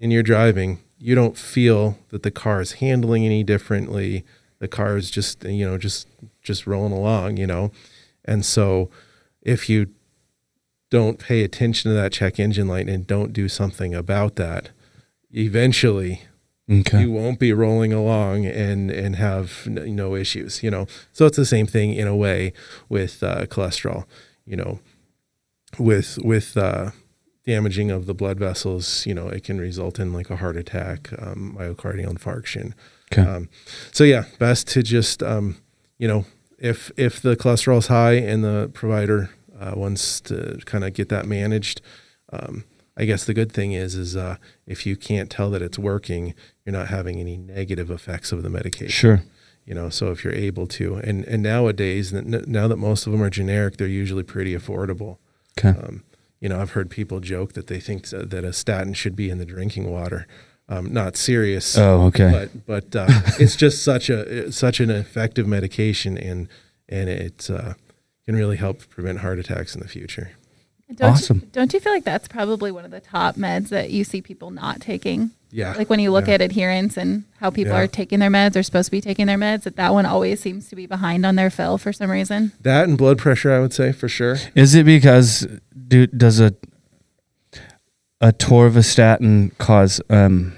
and 0.00 0.12
you're 0.12 0.22
driving, 0.22 0.80
you 1.04 1.14
don't 1.14 1.36
feel 1.36 1.98
that 2.08 2.22
the 2.22 2.30
car 2.30 2.62
is 2.62 2.72
handling 2.72 3.26
any 3.26 3.44
differently. 3.44 4.24
The 4.58 4.68
car 4.68 4.96
is 4.96 5.10
just, 5.10 5.44
you 5.44 5.66
know, 5.68 5.76
just 5.76 6.08
just 6.40 6.66
rolling 6.66 6.94
along, 6.94 7.36
you 7.36 7.46
know. 7.46 7.72
And 8.24 8.42
so 8.42 8.88
if 9.42 9.68
you 9.68 9.88
don't 10.90 11.18
pay 11.18 11.44
attention 11.44 11.90
to 11.90 11.94
that 11.94 12.10
check 12.10 12.40
engine 12.40 12.68
light 12.68 12.88
and 12.88 13.06
don't 13.06 13.34
do 13.34 13.50
something 13.50 13.94
about 13.94 14.36
that, 14.36 14.70
eventually 15.30 16.22
Okay. 16.70 17.02
you 17.02 17.10
won't 17.10 17.38
be 17.38 17.52
rolling 17.52 17.92
along 17.92 18.46
and 18.46 18.90
and 18.90 19.16
have 19.16 19.66
no 19.66 20.14
issues 20.14 20.62
you 20.62 20.70
know 20.70 20.86
so 21.12 21.26
it's 21.26 21.36
the 21.36 21.44
same 21.44 21.66
thing 21.66 21.92
in 21.92 22.08
a 22.08 22.16
way 22.16 22.54
with 22.88 23.22
uh, 23.22 23.44
cholesterol 23.44 24.06
you 24.46 24.56
know 24.56 24.80
with 25.78 26.18
with 26.24 26.56
uh, 26.56 26.92
damaging 27.46 27.90
of 27.90 28.06
the 28.06 28.14
blood 28.14 28.38
vessels 28.38 29.04
you 29.06 29.14
know 29.14 29.28
it 29.28 29.44
can 29.44 29.60
result 29.60 29.98
in 29.98 30.12
like 30.12 30.30
a 30.30 30.36
heart 30.36 30.56
attack 30.56 31.10
um, 31.20 31.54
myocardial 31.58 32.12
infarction 32.12 32.72
Okay. 33.12 33.22
um, 33.22 33.48
so 33.92 34.02
yeah 34.04 34.24
best 34.38 34.66
to 34.68 34.82
just 34.82 35.22
um, 35.22 35.56
you 35.98 36.08
know 36.08 36.24
if 36.58 36.90
if 36.96 37.20
the 37.20 37.36
cholesterol 37.36 37.78
is 37.78 37.88
high 37.88 38.14
and 38.14 38.42
the 38.42 38.70
provider 38.72 39.30
uh, 39.60 39.72
wants 39.76 40.20
to 40.22 40.58
kind 40.64 40.84
of 40.84 40.94
get 40.94 41.08
that 41.10 41.26
managed 41.26 41.80
um, 42.32 42.64
I 42.96 43.04
guess 43.06 43.24
the 43.24 43.34
good 43.34 43.52
thing 43.52 43.72
is 43.72 43.94
is 43.94 44.16
uh, 44.16 44.36
if 44.66 44.86
you 44.86 44.96
can't 44.96 45.28
tell 45.28 45.50
that 45.50 45.62
it's 45.62 45.78
working, 45.78 46.32
you're 46.64 46.72
not 46.72 46.88
having 46.88 47.18
any 47.18 47.36
negative 47.36 47.90
effects 47.90 48.30
of 48.30 48.44
the 48.44 48.48
medication. 48.48 48.88
Sure. 48.88 49.22
You 49.66 49.74
know, 49.74 49.88
so 49.90 50.12
if 50.12 50.22
you're 50.22 50.32
able 50.32 50.68
to, 50.68 50.96
and 50.96 51.24
and 51.24 51.42
nowadays, 51.42 52.12
now 52.12 52.68
that 52.68 52.76
most 52.76 53.06
of 53.08 53.12
them 53.12 53.20
are 53.20 53.30
generic, 53.30 53.78
they're 53.78 53.88
usually 53.88 54.22
pretty 54.22 54.54
affordable. 54.54 55.18
Okay. 55.58 55.70
Um, 55.76 56.04
you 56.40 56.48
know, 56.48 56.60
I've 56.60 56.72
heard 56.72 56.90
people 56.90 57.20
joke 57.20 57.52
that 57.54 57.66
they 57.68 57.80
think 57.80 58.08
that 58.08 58.30
that 58.30 58.44
a 58.44 58.52
statin 58.52 58.94
should 58.94 59.16
be 59.16 59.30
in 59.30 59.38
the 59.38 59.46
drinking 59.46 59.90
water. 59.90 60.26
Um, 60.68 60.92
not 60.92 61.16
serious, 61.16 61.76
Oh, 61.76 62.04
okay. 62.06 62.30
but 62.66 62.66
but 62.66 62.96
uh, 62.96 63.06
it's 63.38 63.54
just 63.56 63.82
such 63.84 64.08
a 64.08 64.50
such 64.50 64.80
an 64.80 64.90
effective 64.90 65.46
medication, 65.46 66.16
and 66.16 66.48
and 66.88 67.08
it 67.10 67.50
uh, 67.50 67.74
can 68.24 68.34
really 68.34 68.56
help 68.56 68.88
prevent 68.88 69.18
heart 69.20 69.38
attacks 69.38 69.74
in 69.74 69.80
the 69.82 69.88
future. 69.88 70.32
Don't 70.94 71.12
Awesome. 71.12 71.40
You, 71.40 71.48
don't 71.52 71.72
you 71.72 71.80
feel 71.80 71.92
like 71.92 72.04
that's 72.04 72.28
probably 72.28 72.70
one 72.70 72.84
of 72.84 72.90
the 72.90 73.00
top 73.00 73.36
meds 73.36 73.70
that 73.70 73.90
you 73.90 74.04
see 74.04 74.20
people 74.22 74.50
not 74.50 74.80
taking? 74.80 75.30
Yeah, 75.50 75.72
Like 75.76 75.88
when 75.88 75.98
you 76.00 76.10
look 76.10 76.26
yeah. 76.28 76.34
at 76.34 76.42
adherence 76.42 76.96
and 76.96 77.24
how 77.40 77.48
people 77.50 77.72
Yeah. 77.72 77.80
are 77.82 77.86
taking 77.86 78.18
their 78.18 78.28
meds 78.30 78.54
or 78.56 78.62
supposed 78.62 78.86
to 78.86 78.90
be 78.90 79.00
taking 79.00 79.26
their 79.26 79.38
meds, 79.38 79.62
that 79.62 79.76
that 79.76 79.92
one 79.94 80.04
always 80.04 80.40
seems 80.40 80.68
to 80.68 80.76
be 80.76 80.86
behind 80.86 81.24
on 81.24 81.36
their 81.36 81.48
fill 81.48 81.78
for 81.78 81.92
some 81.92 82.10
reason. 82.10 82.52
that 82.60 82.86
and 82.88 82.98
blood 82.98 83.18
pressure, 83.18 83.52
I 83.52 83.60
would 83.60 83.72
say 83.72 83.92
for 83.92 84.08
sure. 84.08 84.36
Is 84.54 84.74
it 84.74 84.84
because 84.84 85.46
do, 85.86 86.06
does 86.06 86.40
a 86.40 86.54
atorvastatin 88.22 89.56
cause 89.58 90.00
um 90.10 90.56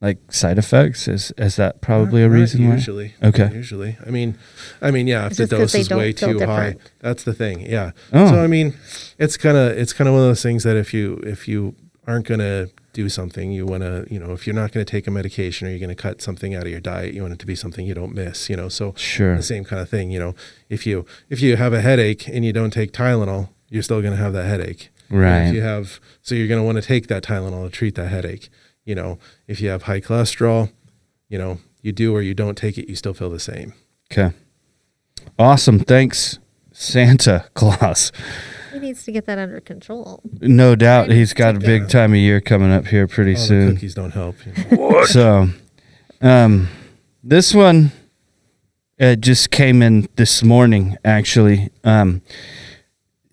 like 0.00 0.18
side 0.32 0.58
effects? 0.58 1.06
Is 1.06 1.32
is 1.38 1.56
that 1.56 1.80
probably 1.80 2.22
Not- 2.22 2.26
a 2.26 2.28
not 2.30 2.34
reason 2.40 2.68
why? 2.68 2.74
Usually. 2.74 3.14
Okay. 3.22 3.50
Usually. 3.52 3.96
I 4.04 4.10
mean, 4.10 4.36
I 4.80 4.90
mean, 4.90 5.06
yeah, 5.06 5.26
if 5.26 5.32
It's 5.32 5.38
the 5.38 5.46
dose 5.46 5.74
is 5.76 5.90
way 5.90 6.12
feel 6.12 6.38
too 6.38 6.44
high, 6.46 6.74
that's 7.00 7.22
the 7.22 7.32
thing. 7.32 7.60
Yeah. 7.60 7.92
Oh. 8.12 8.30
So 8.30 8.40
I 8.42 8.48
mean, 8.48 8.74
it's 9.18 9.36
kind 9.36 9.56
of 9.56 9.76
it's 9.78 9.92
kind 9.92 10.08
of 10.08 10.14
one 10.14 10.22
of 10.22 10.28
those 10.28 10.42
things 10.42 10.64
that 10.64 10.76
if 10.76 10.92
you 10.92 11.20
if 11.24 11.46
you 11.46 11.76
aren't 12.06 12.26
going 12.26 12.40
to 12.40 12.68
do 12.92 13.08
something, 13.08 13.52
you 13.52 13.64
want 13.64 13.82
to, 13.84 14.04
you 14.10 14.18
know, 14.18 14.32
if 14.32 14.44
you're 14.44 14.56
not 14.56 14.72
going 14.72 14.84
to 14.84 14.90
take 14.90 15.06
a 15.06 15.10
medication 15.10 15.66
or 15.66 15.70
you're 15.70 15.78
going 15.78 15.88
to 15.88 15.94
cut 15.94 16.20
something 16.20 16.52
out 16.54 16.64
of 16.64 16.68
your 16.68 16.80
diet, 16.80 17.14
you 17.14 17.22
want 17.22 17.32
it 17.32 17.38
to 17.38 17.46
be 17.46 17.54
something 17.54 17.86
you 17.86 17.94
don't 17.94 18.12
miss, 18.12 18.50
you 18.50 18.56
know. 18.56 18.68
So 18.68 18.92
Sure. 18.96 19.36
the 19.36 19.42
same 19.42 19.62
kind 19.64 19.80
of 19.80 19.88
thing, 19.88 20.10
you 20.10 20.18
know. 20.18 20.34
If 20.68 20.84
you 20.84 21.06
if 21.30 21.40
you 21.40 21.56
have 21.56 21.72
a 21.72 21.80
headache 21.80 22.26
and 22.28 22.44
you 22.44 22.52
don't 22.52 22.72
take 22.72 22.92
Tylenol, 22.92 23.50
you're 23.72 23.82
still 23.82 24.02
going 24.02 24.12
to 24.14 24.22
have 24.22 24.32
that 24.34 24.44
headache. 24.44 24.90
And 25.08 25.20
Right. 25.20 25.42
If 25.48 25.54
you 25.54 25.62
have, 25.62 25.98
so 26.20 26.34
you're 26.34 26.46
going 26.48 26.60
to 26.60 26.64
want 26.64 26.76
to 26.76 26.82
take 26.82 27.06
that 27.08 27.22
Tylenol 27.22 27.64
to 27.64 27.70
treat 27.70 27.94
that 27.94 28.08
headache. 28.08 28.48
You 28.84 28.94
know, 28.94 29.18
if 29.46 29.60
you 29.60 29.68
have 29.70 29.84
high 29.84 30.00
cholesterol, 30.00 30.70
you 31.28 31.38
know, 31.38 31.58
you 31.80 31.92
do 31.92 32.14
or 32.14 32.20
you 32.22 32.34
don't 32.34 32.56
take 32.56 32.76
it, 32.78 32.88
you 32.88 32.96
still 32.96 33.14
feel 33.14 33.30
the 33.30 33.40
same. 33.40 33.72
Okay. 34.12 34.34
Awesome. 35.38 35.78
Thanks, 35.78 36.38
Santa 36.72 37.46
Claus. 37.54 38.12
He 38.72 38.78
needs 38.78 39.04
to 39.04 39.12
get 39.12 39.26
that 39.26 39.38
under 39.38 39.60
control. 39.60 40.20
No 40.40 40.74
doubt 40.74 41.10
he's 41.10 41.32
got 41.34 41.56
a 41.56 41.58
big 41.60 41.88
time 41.88 42.12
of 42.12 42.18
year 42.18 42.40
coming 42.40 42.70
up 42.72 42.86
here 42.86 43.06
pretty 43.06 43.34
All 43.34 43.40
soon. 43.40 43.74
cookies 43.74 43.94
don't 43.94 44.12
help. 44.12 44.36
you 44.46 44.52
know. 44.76 45.04
So, 45.06 45.48
um, 46.20 46.68
this 47.22 47.54
one 47.54 47.92
uh, 49.00 49.14
just 49.16 49.50
came 49.50 49.82
in 49.82 50.08
this 50.16 50.42
morning, 50.42 50.96
actually. 51.04 51.70
Um, 51.84 52.22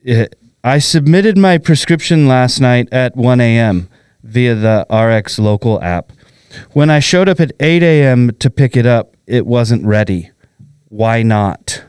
it, 0.03 0.35
I 0.63 0.79
submitted 0.79 1.37
my 1.37 1.57
prescription 1.57 2.27
last 2.27 2.59
night 2.59 2.87
at 2.91 3.15
1 3.15 3.41
a.m. 3.41 3.89
via 4.23 4.55
the 4.55 4.85
RX 4.89 5.39
Local 5.39 5.81
app. 5.81 6.11
When 6.73 6.89
I 6.89 6.99
showed 6.99 7.29
up 7.29 7.39
at 7.39 7.51
8 7.59 7.83
a.m. 7.83 8.31
to 8.39 8.49
pick 8.49 8.75
it 8.75 8.85
up, 8.85 9.15
it 9.27 9.45
wasn't 9.45 9.85
ready. 9.85 10.31
Why 10.89 11.21
not? 11.21 11.83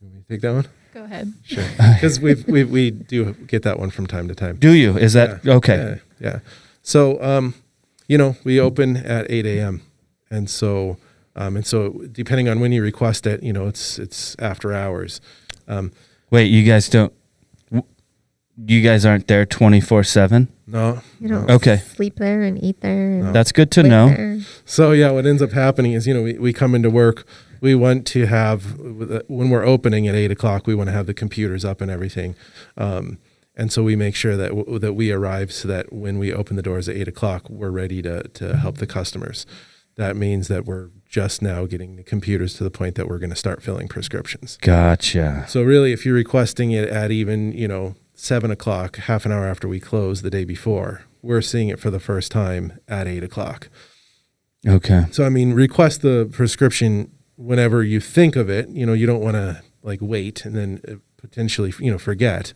You 0.00 0.06
want 0.08 0.14
me 0.16 0.24
take 0.28 0.40
that 0.42 0.52
one? 0.54 0.66
Go 0.94 1.04
ahead. 1.04 1.32
Sure. 1.44 1.64
Because 1.94 2.20
we 2.20 2.34
we 2.46 2.64
we 2.64 2.90
do 2.92 3.32
get 3.46 3.62
that 3.64 3.78
one 3.78 3.90
from 3.90 4.06
time 4.06 4.28
to 4.28 4.34
time. 4.34 4.56
Do 4.56 4.72
you? 4.72 4.96
Is 4.96 5.12
that 5.14 5.44
Yeah, 5.44 5.54
okay? 5.54 6.00
Yeah, 6.20 6.30
yeah. 6.30 6.38
So, 6.82 7.20
um, 7.22 7.54
you 8.06 8.16
know, 8.16 8.36
we 8.44 8.60
open 8.60 8.96
at 8.96 9.30
8 9.30 9.44
a.m. 9.46 9.82
And 10.30 10.48
so, 10.48 10.96
um, 11.36 11.56
and 11.56 11.66
so 11.66 11.90
depending 12.12 12.48
on 12.48 12.60
when 12.60 12.72
you 12.72 12.82
request 12.82 13.26
it, 13.26 13.42
you 13.42 13.52
know, 13.52 13.66
it's, 13.66 13.98
it's 13.98 14.36
after 14.38 14.72
hours. 14.72 15.20
Um, 15.66 15.92
Wait, 16.30 16.44
you 16.44 16.62
guys 16.62 16.88
don't. 16.88 17.12
W- 18.58 18.76
You 18.76 18.82
guys 18.82 19.04
aren't 19.06 19.26
there 19.28 19.46
24 19.46 20.04
7? 20.04 20.48
no. 20.66 21.00
You 21.20 21.28
don't 21.28 21.46
no. 21.46 21.54
Okay. 21.54 21.78
sleep 21.78 22.16
there 22.16 22.42
and 22.42 22.62
eat 22.62 22.80
there. 22.80 23.10
And 23.20 23.34
That's 23.34 23.52
good 23.52 23.70
to 23.72 23.82
know. 23.82 24.08
there. 24.08 24.38
So 24.64 24.92
yeah, 24.92 25.10
what 25.10 25.26
ends 25.26 25.42
up 25.42 25.52
happening 25.52 25.92
is, 25.92 26.06
you 26.06 26.14
know, 26.14 26.22
we, 26.22 26.34
we 26.38 26.52
come 26.52 26.74
into 26.74 26.90
work, 26.90 27.26
we 27.60 27.74
want 27.74 28.06
to 28.08 28.26
have, 28.26 28.78
when 28.78 29.50
we're 29.50 29.64
opening 29.64 30.06
at 30.06 30.14
eight 30.14 30.30
o'clock, 30.30 30.66
we 30.66 30.74
want 30.74 30.88
to 30.88 30.92
have 30.92 31.06
the 31.06 31.14
computers 31.14 31.64
up 31.64 31.80
and 31.80 31.90
everything. 31.90 32.34
Um, 32.76 33.18
and 33.56 33.72
so 33.72 33.82
we 33.82 33.96
make 33.96 34.14
sure 34.14 34.36
that, 34.36 34.50
w- 34.50 34.78
that 34.78 34.92
we 34.92 35.10
arrive 35.10 35.52
so 35.52 35.66
that 35.68 35.92
when 35.92 36.18
we 36.20 36.32
open 36.32 36.54
the 36.54 36.62
doors 36.62 36.88
at 36.88 36.94
eight 36.96 37.08
o'clock, 37.08 37.48
we're 37.50 37.70
ready 37.72 38.00
to, 38.02 38.22
to 38.28 38.56
help 38.56 38.78
the 38.78 38.86
customers. 38.86 39.44
That 39.96 40.14
means 40.14 40.46
that 40.46 40.64
we're 40.64 40.90
just 41.08 41.42
now 41.42 41.66
getting 41.66 41.96
the 41.96 42.04
computers 42.04 42.54
to 42.54 42.62
the 42.64 42.70
point 42.70 42.94
that 42.94 43.08
we're 43.08 43.18
going 43.18 43.30
to 43.30 43.36
start 43.36 43.62
filling 43.64 43.88
prescriptions. 43.88 44.56
Gotcha. 44.60 45.44
So 45.48 45.64
really, 45.64 45.92
if 45.92 46.06
you're 46.06 46.14
requesting 46.14 46.70
it 46.70 46.88
at 46.88 47.10
even, 47.10 47.50
you 47.52 47.66
know, 47.66 47.96
seven 48.18 48.50
o'clock, 48.50 48.96
half 48.96 49.24
an 49.24 49.32
hour 49.32 49.46
after 49.46 49.68
we 49.68 49.78
close 49.80 50.22
the 50.22 50.30
day 50.30 50.44
before, 50.44 51.02
we're 51.22 51.40
seeing 51.40 51.68
it 51.68 51.78
for 51.78 51.90
the 51.90 52.00
first 52.00 52.32
time 52.32 52.78
at 52.88 53.06
eight 53.06 53.22
o'clock. 53.22 53.68
Okay. 54.66 55.04
So 55.12 55.24
I 55.24 55.28
mean, 55.28 55.54
request 55.54 56.02
the 56.02 56.28
prescription 56.32 57.12
whenever 57.36 57.82
you 57.82 58.00
think 58.00 58.34
of 58.36 58.50
it. 58.50 58.68
You 58.70 58.84
know, 58.84 58.92
you 58.92 59.06
don't 59.06 59.20
want 59.22 59.36
to 59.36 59.62
like 59.82 60.00
wait 60.02 60.44
and 60.44 60.56
then 60.56 60.80
uh, 60.86 60.94
potentially 61.16 61.72
you 61.78 61.90
know 61.90 61.98
forget. 61.98 62.52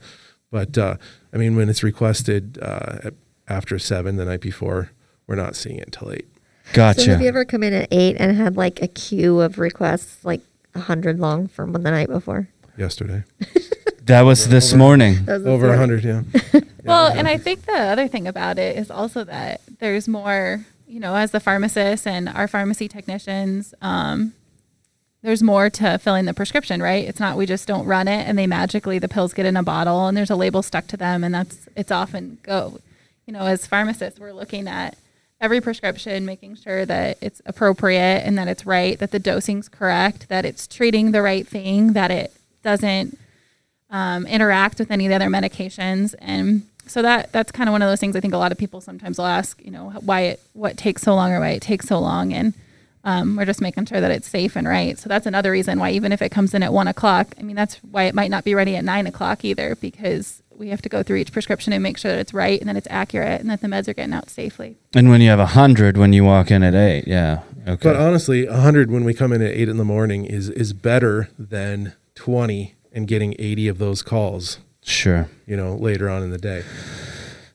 But 0.51 0.77
uh, 0.77 0.97
I 1.33 1.37
mean, 1.37 1.57
when 1.57 1.69
it's 1.69 1.83
requested 1.83 2.59
uh, 2.61 2.99
at- 3.05 3.15
after 3.49 3.79
seven 3.79 4.17
the 4.17 4.25
night 4.25 4.41
before, 4.41 4.91
we're 5.27 5.37
not 5.37 5.57
seeing 5.57 5.77
it 5.79 5.87
until 5.87 6.13
eight. 6.13 6.27
Gotcha. 6.73 7.01
So 7.03 7.11
have 7.13 7.21
you 7.23 7.29
ever 7.29 7.45
come 7.45 7.63
in 7.63 7.73
at 7.73 7.89
eight 7.91 8.17
and 8.19 8.37
had 8.37 8.57
like 8.57 8.83
a 8.83 8.89
queue 8.89 9.41
of 9.41 9.59
requests, 9.59 10.25
like 10.25 10.41
a 10.75 10.81
hundred 10.81 11.21
long 11.21 11.47
from 11.49 11.73
the 11.73 11.79
night 11.79 12.09
before? 12.09 12.49
Yesterday, 12.77 13.25
that 14.07 14.23
was 14.23 14.49
this 14.49 14.73
over- 14.73 14.79
morning. 14.79 15.25
That 15.25 15.35
was 15.35 15.45
the 15.45 15.51
over 15.51 15.67
a 15.67 15.69
story. 15.69 15.79
hundred. 15.79 16.05
Yeah. 16.05 16.61
Well, 16.85 17.13
and 17.13 17.29
I 17.29 17.39
think 17.39 17.65
the 17.67 17.79
other 17.79 18.09
thing 18.09 18.27
about 18.27 18.59
it 18.59 18.77
is 18.77 18.91
also 18.91 19.23
that 19.25 19.61
there's 19.79 20.09
more, 20.09 20.65
you 20.89 20.99
know, 20.99 21.15
as 21.15 21.31
the 21.31 21.39
pharmacist 21.41 22.07
and 22.09 22.29
our 22.29 22.49
pharmacy 22.49 22.89
technicians, 22.89 23.73
um, 23.81 24.33
there's 25.23 25.43
more 25.45 25.71
to 25.71 25.99
filling 25.99 26.25
the 26.25 26.35
prescription, 26.35 26.83
right? 26.83 27.05
It's 27.07 27.21
not 27.21 27.37
we 27.37 27.47
just 27.47 27.69
don't 27.69 27.87
run 27.87 28.09
it 28.09 28.27
and 28.27 28.37
they 28.37 28.49
magically 28.49 28.99
the 28.99 29.09
pills 29.09 29.33
get 29.33 29.47
in 29.47 29.57
a 29.57 29.63
bottle 29.63 30.09
and 30.09 30.17
there's 30.17 30.31
a 30.31 30.35
label 30.35 30.63
stuck 30.63 30.89
to 30.89 30.97
them 30.97 31.23
and 31.23 31.33
that's 31.33 31.69
it's 31.77 31.93
often 31.93 32.39
go. 32.43 32.81
You 33.27 33.33
know, 33.33 33.47
as 33.47 33.65
pharmacists, 33.67 34.19
we're 34.19 34.33
looking 34.33 34.67
at 34.67 34.99
every 35.41 35.61
prescription, 35.61 36.27
making 36.27 36.57
sure 36.57 36.85
that 36.85 37.19
it's 37.21 37.41
appropriate 37.47 38.23
and 38.27 38.37
that 38.37 38.49
it's 38.49 38.67
right, 38.67 38.99
that 38.99 39.13
the 39.13 39.21
dosing's 39.21 39.69
correct, 39.69 40.29
that 40.29 40.45
it's 40.45 40.67
treating 40.67 41.13
the 41.13 41.23
right 41.23 41.47
thing, 41.47 41.93
that 41.93 42.11
it 42.11 42.33
doesn't 42.65 43.17
um, 43.93 44.27
interact 44.27 44.81
with 44.81 44.91
any 44.91 45.07
of 45.07 45.11
the 45.11 45.15
other 45.17 45.29
medications 45.29 46.15
and 46.19 46.63
so 46.87 47.03
that 47.03 47.33
that's 47.33 47.53
kind 47.53 47.69
of 47.69 47.73
one 47.73 47.83
of 47.83 47.89
those 47.89 48.01
things 48.01 48.17
I 48.17 48.21
think 48.21 48.35
a 48.35 48.39
lot 48.39 48.53
of 48.53 48.59
people 48.59 48.81
sometimes 48.81 49.19
will 49.19 49.27
ask, 49.27 49.61
you 49.65 49.71
know, 49.71 49.91
why 50.01 50.21
it 50.23 50.41
what 50.53 50.77
takes 50.77 51.03
so 51.03 51.15
long 51.15 51.33
or 51.33 51.41
why 51.41 51.51
it 51.51 51.63
takes 51.63 51.87
so 51.87 51.99
long, 51.99 52.33
and 52.33 52.55
um, 53.05 53.37
we're 53.37 53.45
just 53.45 53.61
making 53.61 53.87
sure 53.87 54.01
that 54.01 54.11
it's 54.11 54.29
safe 54.29 54.57
and 54.57 54.67
right. 54.67 54.99
So 54.99 55.09
that's 55.09 55.27
another 55.27 55.51
reason 55.51 55.79
why 55.79 55.91
even 55.91 56.13
if 56.13 56.23
it 56.23 56.31
comes 56.31 56.55
in 56.55 56.63
at 56.63 56.73
one 56.73 56.89
o'clock, 56.89 57.35
I 57.39 57.43
mean 57.43 57.57
that's 57.57 57.77
why 57.77 58.05
it 58.05 58.15
might 58.15 58.31
not 58.31 58.45
be 58.45 58.55
ready 58.55 58.77
at 58.77 58.85
nine 58.85 59.07
o'clock 59.07 59.45
either 59.45 59.77
because 59.77 60.43
we 60.57 60.69
have 60.69 60.83
to 60.83 60.89
go 60.89 61.03
through 61.03 61.17
each 61.17 61.33
prescription 61.33 61.73
and 61.73 61.83
make 61.83 61.99
sure 61.99 62.11
that 62.11 62.21
it's 62.21 62.35
right 62.35 62.61
and 62.61 62.69
that 62.69 62.77
it's 62.77 62.87
accurate 62.91 63.41
and 63.41 63.51
that 63.51 63.61
the 63.61 63.69
meds 63.69 63.89
are 63.89 63.95
getting 63.95 64.13
out 64.13 64.29
safely. 64.29 64.77
And 64.95 65.09
when 65.09 65.21
you 65.21 65.31
have 65.31 65.41
a 65.41 65.47
hundred, 65.47 65.97
when 65.97 66.13
you 66.13 66.25
walk 66.25 66.51
in 66.51 66.63
at 66.63 66.75
eight, 66.75 67.07
yeah. 67.07 67.43
Okay. 67.67 67.91
But 67.91 67.97
honestly, 67.97 68.47
a 68.47 68.59
hundred 68.59 68.91
when 68.91 69.05
we 69.05 69.15
come 69.15 69.33
in 69.33 69.41
at 69.41 69.53
eight 69.53 69.69
in 69.69 69.77
the 69.77 69.85
morning 69.85 70.25
is 70.25 70.51
is 70.51 70.73
better 70.73 71.31
than 71.39 71.95
twenty 72.17 72.75
and 72.93 73.07
getting 73.09 73.35
eighty 73.39 73.69
of 73.69 73.79
those 73.79 74.03
calls. 74.03 74.59
sure. 74.85 75.29
You 75.47 75.57
know, 75.57 75.75
later 75.75 76.09
on 76.09 76.23
in 76.23 76.31
the 76.31 76.39
day. 76.39 76.65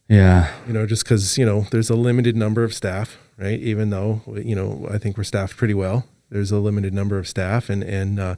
Yeah. 0.09 0.53
you 0.65 0.71
know, 0.73 0.85
just 0.85 1.03
because, 1.03 1.37
you 1.37 1.45
know, 1.45 1.61
there's 1.71 1.89
a 1.89 1.95
limited 1.95 2.35
number 2.37 2.63
of 2.63 2.73
staff, 2.73 3.17
right? 3.37 3.59
Even 3.59 3.89
though, 3.89 4.21
you 4.27 4.55
know, 4.55 4.87
I 4.89 4.97
think 4.97 5.17
we're 5.17 5.25
staffed 5.25 5.57
pretty 5.57 5.73
well, 5.73 6.05
there's 6.29 6.51
a 6.51 6.59
limited 6.59 6.93
number 6.93 7.17
of 7.17 7.27
staff 7.27 7.69
and, 7.69 7.83
and, 7.83 8.17
uh, 8.19 8.35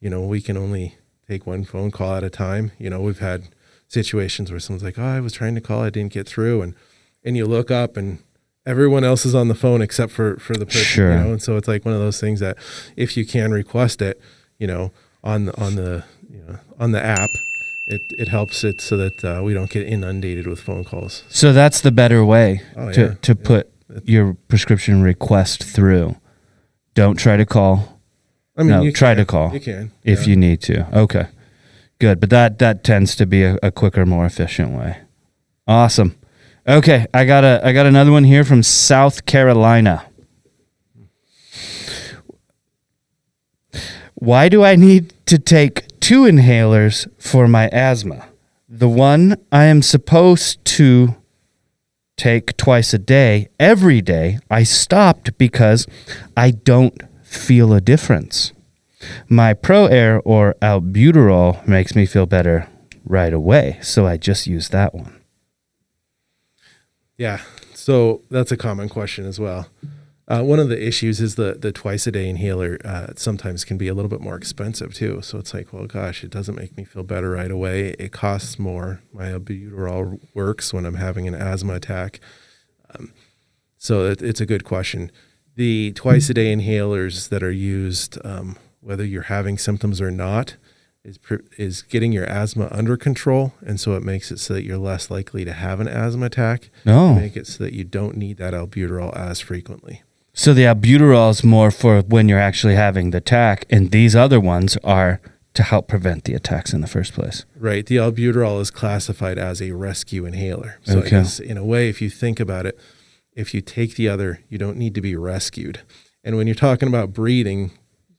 you 0.00 0.08
know, 0.08 0.22
we 0.22 0.40
can 0.40 0.56
only 0.56 0.96
take 1.28 1.46
one 1.48 1.64
phone 1.64 1.90
call 1.90 2.14
at 2.14 2.22
a 2.22 2.30
time. 2.30 2.70
You 2.78 2.90
know, 2.90 3.00
we've 3.00 3.18
had 3.18 3.48
situations 3.88 4.50
where 4.52 4.60
someone's 4.60 4.84
like, 4.84 4.98
oh, 5.00 5.04
I 5.04 5.18
was 5.20 5.32
trying 5.32 5.56
to 5.56 5.60
call, 5.60 5.82
I 5.82 5.90
didn't 5.90 6.12
get 6.12 6.28
through. 6.28 6.62
And, 6.62 6.74
and 7.24 7.36
you 7.36 7.44
look 7.44 7.72
up 7.72 7.96
and 7.96 8.20
everyone 8.64 9.02
else 9.02 9.26
is 9.26 9.34
on 9.34 9.48
the 9.48 9.54
phone 9.56 9.82
except 9.82 10.12
for, 10.12 10.36
for 10.36 10.54
the 10.54 10.64
person, 10.66 10.82
Sure. 10.82 11.10
you 11.10 11.16
know? 11.18 11.30
And 11.32 11.42
so 11.42 11.56
it's 11.56 11.66
like 11.66 11.84
one 11.84 11.94
of 11.94 12.00
those 12.00 12.20
things 12.20 12.38
that 12.38 12.56
if 12.94 13.16
you 13.16 13.26
can 13.26 13.50
request 13.50 14.00
it, 14.00 14.20
you 14.58 14.68
know, 14.68 14.92
on 15.24 15.46
the, 15.46 15.60
on 15.60 15.74
the, 15.74 16.04
you 16.30 16.42
know, 16.46 16.58
on 16.78 16.92
the 16.92 17.02
app, 17.02 17.30
it, 17.88 18.02
it 18.18 18.28
helps 18.28 18.62
it 18.64 18.80
so 18.80 18.96
that 18.96 19.24
uh, 19.24 19.40
we 19.42 19.52
don't 19.54 19.70
get 19.70 19.86
inundated 19.86 20.46
with 20.46 20.60
phone 20.60 20.84
calls. 20.84 21.24
So 21.28 21.52
that's 21.52 21.80
the 21.80 21.90
better 21.90 22.24
way 22.24 22.62
Oh, 22.76 22.92
to, 22.92 23.00
yeah. 23.00 23.14
to 23.22 23.32
Yeah. 23.38 23.44
put 23.46 23.72
your 24.04 24.34
prescription 24.48 25.02
request 25.02 25.64
through. 25.64 26.16
Don't 26.94 27.16
try 27.18 27.36
to 27.36 27.44
call 27.44 28.00
I 28.56 28.62
mean, 28.62 28.70
No, 28.70 28.82
you 28.82 28.92
try 28.92 29.10
can. 29.14 29.18
to 29.18 29.24
call 29.24 29.52
You 29.54 29.60
can 29.60 29.92
if 30.04 30.20
yeah. 30.20 30.30
you 30.30 30.36
need 30.36 30.60
to. 30.62 30.98
Okay. 30.98 31.26
Good. 31.98 32.20
But 32.20 32.30
that 32.30 32.58
that 32.58 32.84
tends 32.84 33.16
to 33.16 33.26
be 33.26 33.42
a, 33.42 33.58
a 33.62 33.70
quicker, 33.70 34.04
more 34.06 34.26
efficient 34.26 34.70
way. 34.78 34.98
Awesome. 35.66 36.14
Okay, 36.68 37.06
I 37.14 37.24
got 37.24 37.42
a 37.44 37.60
I 37.64 37.72
got 37.72 37.86
another 37.86 38.12
one 38.12 38.24
here 38.24 38.44
from 38.44 38.62
South 38.62 39.24
Carolina. 39.26 40.04
Why 44.14 44.48
do 44.48 44.62
I 44.62 44.76
need 44.76 45.12
to 45.26 45.38
take 45.38 45.84
two 46.10 46.22
inhalers 46.22 47.06
for 47.22 47.46
my 47.46 47.68
asthma? 47.68 48.26
The 48.68 48.88
one 48.88 49.36
I 49.52 49.66
am 49.66 49.80
supposed 49.80 50.64
to 50.76 51.14
take 52.16 52.56
twice 52.56 52.92
a 52.92 52.98
day, 52.98 53.46
every 53.60 54.00
day, 54.00 54.40
I 54.50 54.64
stopped 54.64 55.38
because 55.38 55.86
I 56.36 56.50
don't 56.50 57.00
feel 57.22 57.72
a 57.72 57.80
difference. 57.80 58.52
My 59.28 59.54
ProAir 59.54 60.20
or 60.24 60.56
albuterol 60.60 61.64
makes 61.68 61.94
me 61.94 62.06
feel 62.06 62.26
better 62.26 62.68
right 63.04 63.32
away, 63.32 63.78
so 63.80 64.04
I 64.04 64.16
just 64.16 64.48
use 64.48 64.70
that 64.70 64.92
one. 64.92 65.14
Yeah. 67.18 67.40
So 67.72 68.22
that's 68.32 68.50
a 68.50 68.56
common 68.56 68.88
question 68.88 69.26
as 69.26 69.38
well. 69.38 69.68
Uh, 70.30 70.42
one 70.44 70.60
of 70.60 70.68
the 70.68 70.86
issues 70.86 71.20
is 71.20 71.34
the 71.34 71.56
the 71.58 71.72
twice 71.72 72.06
a 72.06 72.12
day 72.12 72.28
inhaler 72.28 72.78
uh, 72.84 73.08
sometimes 73.16 73.64
can 73.64 73.76
be 73.76 73.88
a 73.88 73.94
little 73.94 74.08
bit 74.08 74.20
more 74.20 74.36
expensive 74.36 74.94
too. 74.94 75.20
So 75.22 75.38
it's 75.38 75.52
like, 75.52 75.72
well, 75.72 75.86
gosh, 75.86 76.22
it 76.22 76.30
doesn't 76.30 76.54
make 76.54 76.76
me 76.76 76.84
feel 76.84 77.02
better 77.02 77.30
right 77.30 77.50
away. 77.50 77.96
It 77.98 78.12
costs 78.12 78.56
more. 78.58 79.02
My 79.12 79.26
albuterol 79.26 80.20
works 80.32 80.72
when 80.72 80.86
I'm 80.86 80.94
having 80.94 81.26
an 81.26 81.34
asthma 81.34 81.74
attack. 81.74 82.20
Um, 82.94 83.12
So 83.76 84.06
it, 84.06 84.22
it's 84.22 84.40
a 84.40 84.46
good 84.46 84.64
question. 84.64 85.10
The 85.56 85.92
twice 85.92 86.30
a 86.30 86.34
day 86.34 86.54
inhalers 86.54 87.28
that 87.30 87.42
are 87.42 87.50
used, 87.50 88.18
um, 88.24 88.56
whether 88.80 89.04
you're 89.04 89.22
having 89.22 89.58
symptoms 89.58 90.00
or 90.00 90.10
not, 90.10 90.56
is 91.02 91.18
is 91.56 91.82
getting 91.82 92.12
your 92.12 92.26
asthma 92.26 92.68
under 92.70 92.96
control, 92.96 93.54
and 93.66 93.80
so 93.80 93.96
it 93.96 94.02
makes 94.02 94.30
it 94.30 94.38
so 94.38 94.54
that 94.54 94.64
you're 94.64 94.78
less 94.78 95.10
likely 95.10 95.44
to 95.44 95.52
have 95.52 95.80
an 95.80 95.88
asthma 95.88 96.26
attack. 96.26 96.70
No. 96.84 97.14
Make 97.14 97.36
it 97.36 97.46
so 97.46 97.64
that 97.64 97.72
you 97.72 97.84
don't 97.84 98.16
need 98.16 98.36
that 98.36 98.54
albuterol 98.54 99.16
as 99.16 99.40
frequently. 99.40 100.02
So 100.32 100.54
the 100.54 100.62
albuterol 100.62 101.30
is 101.30 101.44
more 101.44 101.70
for 101.70 102.00
when 102.02 102.28
you're 102.28 102.38
actually 102.38 102.74
having 102.76 103.10
the 103.10 103.18
attack, 103.18 103.66
and 103.68 103.90
these 103.90 104.14
other 104.14 104.40
ones 104.40 104.76
are 104.84 105.20
to 105.54 105.62
help 105.64 105.88
prevent 105.88 106.24
the 106.24 106.34
attacks 106.34 106.72
in 106.72 106.80
the 106.80 106.86
first 106.86 107.12
place. 107.12 107.44
Right. 107.56 107.84
The 107.84 107.96
albuterol 107.96 108.60
is 108.60 108.70
classified 108.70 109.36
as 109.38 109.60
a 109.60 109.72
rescue 109.72 110.24
inhaler. 110.24 110.78
So 110.84 110.98
Okay. 110.98 111.06
I 111.06 111.10
guess 111.10 111.40
in 111.40 111.56
a 111.56 111.64
way, 111.64 111.88
if 111.88 112.00
you 112.00 112.08
think 112.08 112.38
about 112.38 112.66
it, 112.66 112.78
if 113.32 113.52
you 113.52 113.60
take 113.60 113.96
the 113.96 114.08
other, 114.08 114.40
you 114.48 114.58
don't 114.58 114.76
need 114.76 114.94
to 114.94 115.00
be 115.00 115.16
rescued. 115.16 115.80
And 116.22 116.36
when 116.36 116.46
you're 116.46 116.54
talking 116.54 116.88
about 116.88 117.12
breathing, 117.12 117.72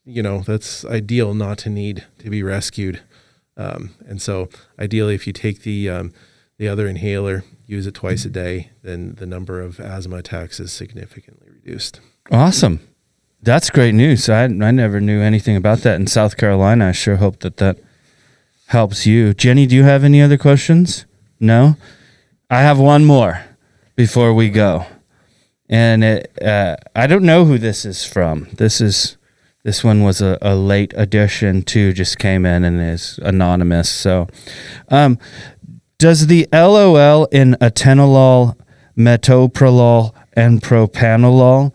you 0.04 0.22
know, 0.22 0.42
that's 0.42 0.84
ideal 0.86 1.34
not 1.34 1.58
to 1.60 1.70
need 1.70 2.06
to 2.20 2.30
be 2.30 2.44
rescued. 2.44 3.02
Um, 3.56 3.92
and 4.06 4.22
so 4.22 4.50
ideally, 4.80 5.16
if 5.16 5.26
you 5.26 5.34
take 5.34 5.62
the, 5.62 5.90
um, 5.90 6.14
the 6.58 6.68
other 6.68 6.88
inhaler, 6.88 7.44
use 7.66 7.88
it 7.88 7.94
twice 7.94 8.26
a 8.26 8.30
day, 8.30 8.72
then 8.84 9.16
the 9.16 9.26
number 9.26 9.62
of 9.62 9.80
asthma 9.80 10.18
attacks 10.18 10.60
is 10.60 10.72
significantly 10.74 11.50
reduced. 11.64 12.00
Awesome. 12.32 12.80
That's 13.42 13.70
great 13.70 13.94
news. 13.94 14.30
I, 14.30 14.44
I 14.44 14.48
never 14.48 15.00
knew 15.00 15.22
anything 15.22 15.56
about 15.56 15.80
that 15.80 16.00
in 16.00 16.08
South 16.08 16.38
Carolina. 16.38 16.90
I 16.90 16.92
sure 16.92 17.18
hope 17.18 17.40
that 17.40 17.58
that 17.58 17.78
helps 18.68 19.06
you. 19.06 19.34
Jenny, 19.34 19.66
do 19.66 19.76
you 19.76 19.84
have 19.84 20.04
any 20.04 20.22
other 20.22 20.38
questions? 20.38 21.06
No? 21.40 21.76
I 22.50 22.62
have 22.62 22.80
one 22.80 23.06
more 23.06 23.44
before 23.96 24.34
we 24.34 24.50
go. 24.50 24.86
And 25.70 26.04
it, 26.04 26.32
uh, 26.42 26.78
I 26.96 27.08
don't 27.08 27.24
know 27.24 27.46
who 27.46 27.58
this 27.58 27.86
is 27.86 28.06
from. 28.06 28.48
This 28.54 28.82
is 28.82 29.18
this 29.64 29.84
one 29.84 30.04
was 30.04 30.22
a, 30.22 30.40
a 30.42 30.56
late 30.56 30.92
addition 30.98 31.62
too, 31.62 31.94
just 31.94 32.18
came 32.18 32.46
in 32.48 32.64
and 32.64 32.82
is 32.82 33.20
anonymous. 33.22 33.90
So 33.90 34.28
um, 34.90 35.20
does 36.00 36.28
the 36.28 36.48
LOL 36.52 37.26
in 37.26 37.54
atenolol, 37.62 38.58
metoprolol, 38.98 40.14
and 40.34 40.62
propranolol 40.62 41.74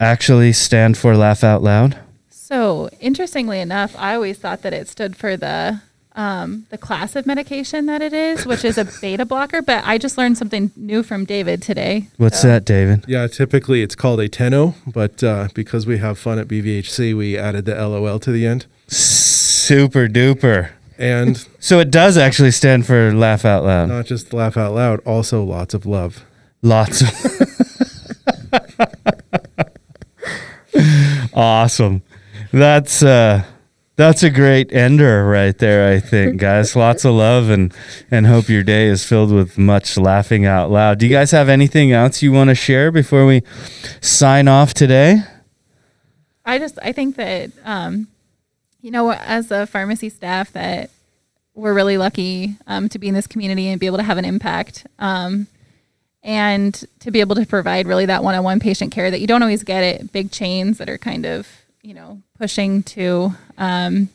actually 0.00 0.52
stand 0.52 0.98
for 0.98 1.16
laugh 1.16 1.44
out 1.44 1.62
loud? 1.62 1.98
So 2.30 2.90
interestingly 3.00 3.60
enough, 3.60 3.94
I 3.98 4.14
always 4.14 4.38
thought 4.38 4.62
that 4.62 4.72
it 4.72 4.88
stood 4.88 5.16
for 5.16 5.36
the 5.36 5.80
um, 6.14 6.66
the 6.68 6.76
class 6.76 7.16
of 7.16 7.24
medication 7.24 7.86
that 7.86 8.02
it 8.02 8.12
is, 8.12 8.44
which 8.44 8.66
is 8.66 8.76
a 8.76 8.84
beta 9.00 9.24
blocker. 9.24 9.62
But 9.62 9.82
I 9.86 9.96
just 9.96 10.18
learned 10.18 10.36
something 10.36 10.70
new 10.76 11.02
from 11.02 11.24
David 11.24 11.62
today. 11.62 12.08
What's 12.18 12.42
So- 12.42 12.48
that, 12.48 12.66
David? 12.66 13.04
Yeah, 13.08 13.26
typically 13.28 13.82
it's 13.82 13.94
called 13.94 14.20
a 14.20 14.28
Teno, 14.28 14.74
but 14.86 15.24
uh, 15.24 15.48
because 15.54 15.86
we 15.86 15.96
have 15.98 16.18
fun 16.18 16.38
at 16.38 16.48
BVHC, 16.48 17.16
we 17.16 17.38
added 17.38 17.64
the 17.64 17.74
LOL 17.74 18.18
to 18.18 18.30
the 18.30 18.46
end. 18.46 18.66
Super 18.88 20.06
duper. 20.06 20.72
And 20.98 21.46
So 21.60 21.78
it 21.78 21.90
does 21.90 22.18
actually 22.18 22.50
stand 22.50 22.84
for 22.86 23.14
laugh 23.14 23.46
out 23.46 23.64
loud. 23.64 23.88
not 23.88 24.04
just 24.04 24.34
laugh 24.34 24.58
out 24.58 24.74
loud, 24.74 25.00
also 25.06 25.42
lots 25.42 25.72
of 25.72 25.86
love. 25.86 26.24
Lots 26.60 27.00
of. 27.00 27.08
awesome. 31.34 32.02
That's 32.52 33.02
uh 33.02 33.44
that's 33.96 34.22
a 34.22 34.30
great 34.30 34.72
ender 34.72 35.26
right 35.26 35.56
there, 35.58 35.92
I 35.92 36.00
think, 36.00 36.38
guys. 36.38 36.74
Lots 36.74 37.04
of 37.04 37.14
love 37.14 37.50
and 37.50 37.74
and 38.10 38.26
hope 38.26 38.48
your 38.48 38.62
day 38.62 38.86
is 38.86 39.04
filled 39.04 39.32
with 39.32 39.58
much 39.58 39.96
laughing 39.96 40.46
out 40.46 40.70
loud. 40.70 40.98
Do 40.98 41.06
you 41.06 41.12
guys 41.12 41.30
have 41.30 41.48
anything 41.48 41.92
else 41.92 42.22
you 42.22 42.32
want 42.32 42.48
to 42.48 42.54
share 42.54 42.90
before 42.90 43.26
we 43.26 43.42
sign 44.00 44.48
off 44.48 44.74
today? 44.74 45.22
I 46.44 46.58
just 46.58 46.78
I 46.82 46.92
think 46.92 47.16
that 47.16 47.50
um, 47.64 48.08
you 48.80 48.90
know 48.90 49.12
as 49.12 49.50
a 49.50 49.66
pharmacy 49.66 50.08
staff 50.08 50.52
that 50.52 50.90
we're 51.54 51.74
really 51.74 51.98
lucky 51.98 52.56
um, 52.66 52.88
to 52.88 52.98
be 52.98 53.08
in 53.08 53.14
this 53.14 53.26
community 53.26 53.68
and 53.68 53.78
be 53.78 53.86
able 53.86 53.98
to 53.98 54.02
have 54.02 54.18
an 54.18 54.24
impact 54.24 54.86
um, 54.98 55.46
and 56.22 56.84
to 57.00 57.10
be 57.10 57.20
able 57.20 57.34
to 57.36 57.46
provide 57.46 57.86
really 57.86 58.06
that 58.06 58.22
one-on-one 58.22 58.60
patient 58.60 58.92
care 58.92 59.10
that 59.10 59.20
you 59.20 59.26
don't 59.26 59.42
always 59.42 59.62
get 59.62 59.82
at 59.82 60.12
big 60.12 60.30
chains 60.30 60.78
that 60.78 60.88
are 60.88 60.98
kind 60.98 61.26
of 61.26 61.48
you 61.82 61.94
know 61.94 62.22
pushing 62.38 62.82
to 62.82 63.32
um, 63.58 64.08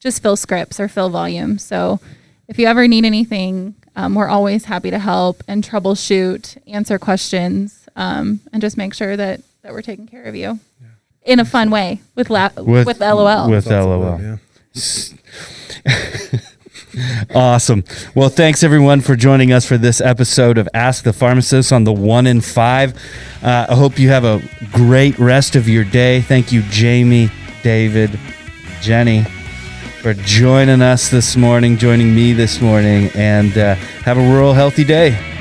just 0.00 0.22
fill 0.22 0.36
scripts 0.36 0.78
or 0.80 0.88
fill 0.88 1.10
volume. 1.10 1.58
So 1.58 2.00
if 2.48 2.58
you 2.58 2.66
ever 2.66 2.86
need 2.86 3.04
anything, 3.04 3.74
um, 3.96 4.14
we're 4.14 4.28
always 4.28 4.64
happy 4.64 4.90
to 4.90 4.98
help 4.98 5.42
and 5.48 5.64
troubleshoot, 5.64 6.58
answer 6.66 6.98
questions, 6.98 7.88
um, 7.96 8.40
and 8.52 8.60
just 8.60 8.76
make 8.76 8.94
sure 8.94 9.16
that 9.16 9.40
that 9.62 9.72
we're 9.72 9.82
taking 9.82 10.06
care 10.06 10.24
of 10.24 10.34
you 10.36 10.58
in 11.24 11.40
a 11.40 11.44
fun 11.44 11.70
way 11.70 12.00
with 12.14 12.30
la- 12.30 12.50
with, 12.56 13.00
LOL. 13.00 13.50
With 13.50 13.66
LOL. 13.66 14.20
yeah. 14.20 14.36
Awesome. 17.34 17.84
Well, 18.14 18.28
thanks 18.28 18.62
everyone 18.62 19.00
for 19.00 19.16
joining 19.16 19.52
us 19.52 19.66
for 19.66 19.76
this 19.76 20.00
episode 20.00 20.58
of 20.58 20.68
Ask 20.74 21.04
the 21.04 21.12
Pharmacist 21.12 21.72
on 21.72 21.84
the 21.84 21.92
one 21.92 22.26
in 22.26 22.40
five. 22.40 22.94
Uh, 23.42 23.66
I 23.68 23.74
hope 23.74 23.98
you 23.98 24.08
have 24.10 24.24
a 24.24 24.42
great 24.72 25.18
rest 25.18 25.56
of 25.56 25.68
your 25.68 25.84
day. 25.84 26.20
Thank 26.20 26.52
you, 26.52 26.62
Jamie, 26.70 27.30
David, 27.62 28.18
Jenny, 28.80 29.24
for 30.02 30.14
joining 30.14 30.82
us 30.82 31.10
this 31.10 31.36
morning, 31.36 31.76
joining 31.76 32.14
me 32.14 32.32
this 32.32 32.60
morning, 32.60 33.10
and 33.14 33.56
uh, 33.58 33.74
have 34.04 34.18
a 34.18 34.20
real 34.20 34.52
healthy 34.52 34.84
day. 34.84 35.33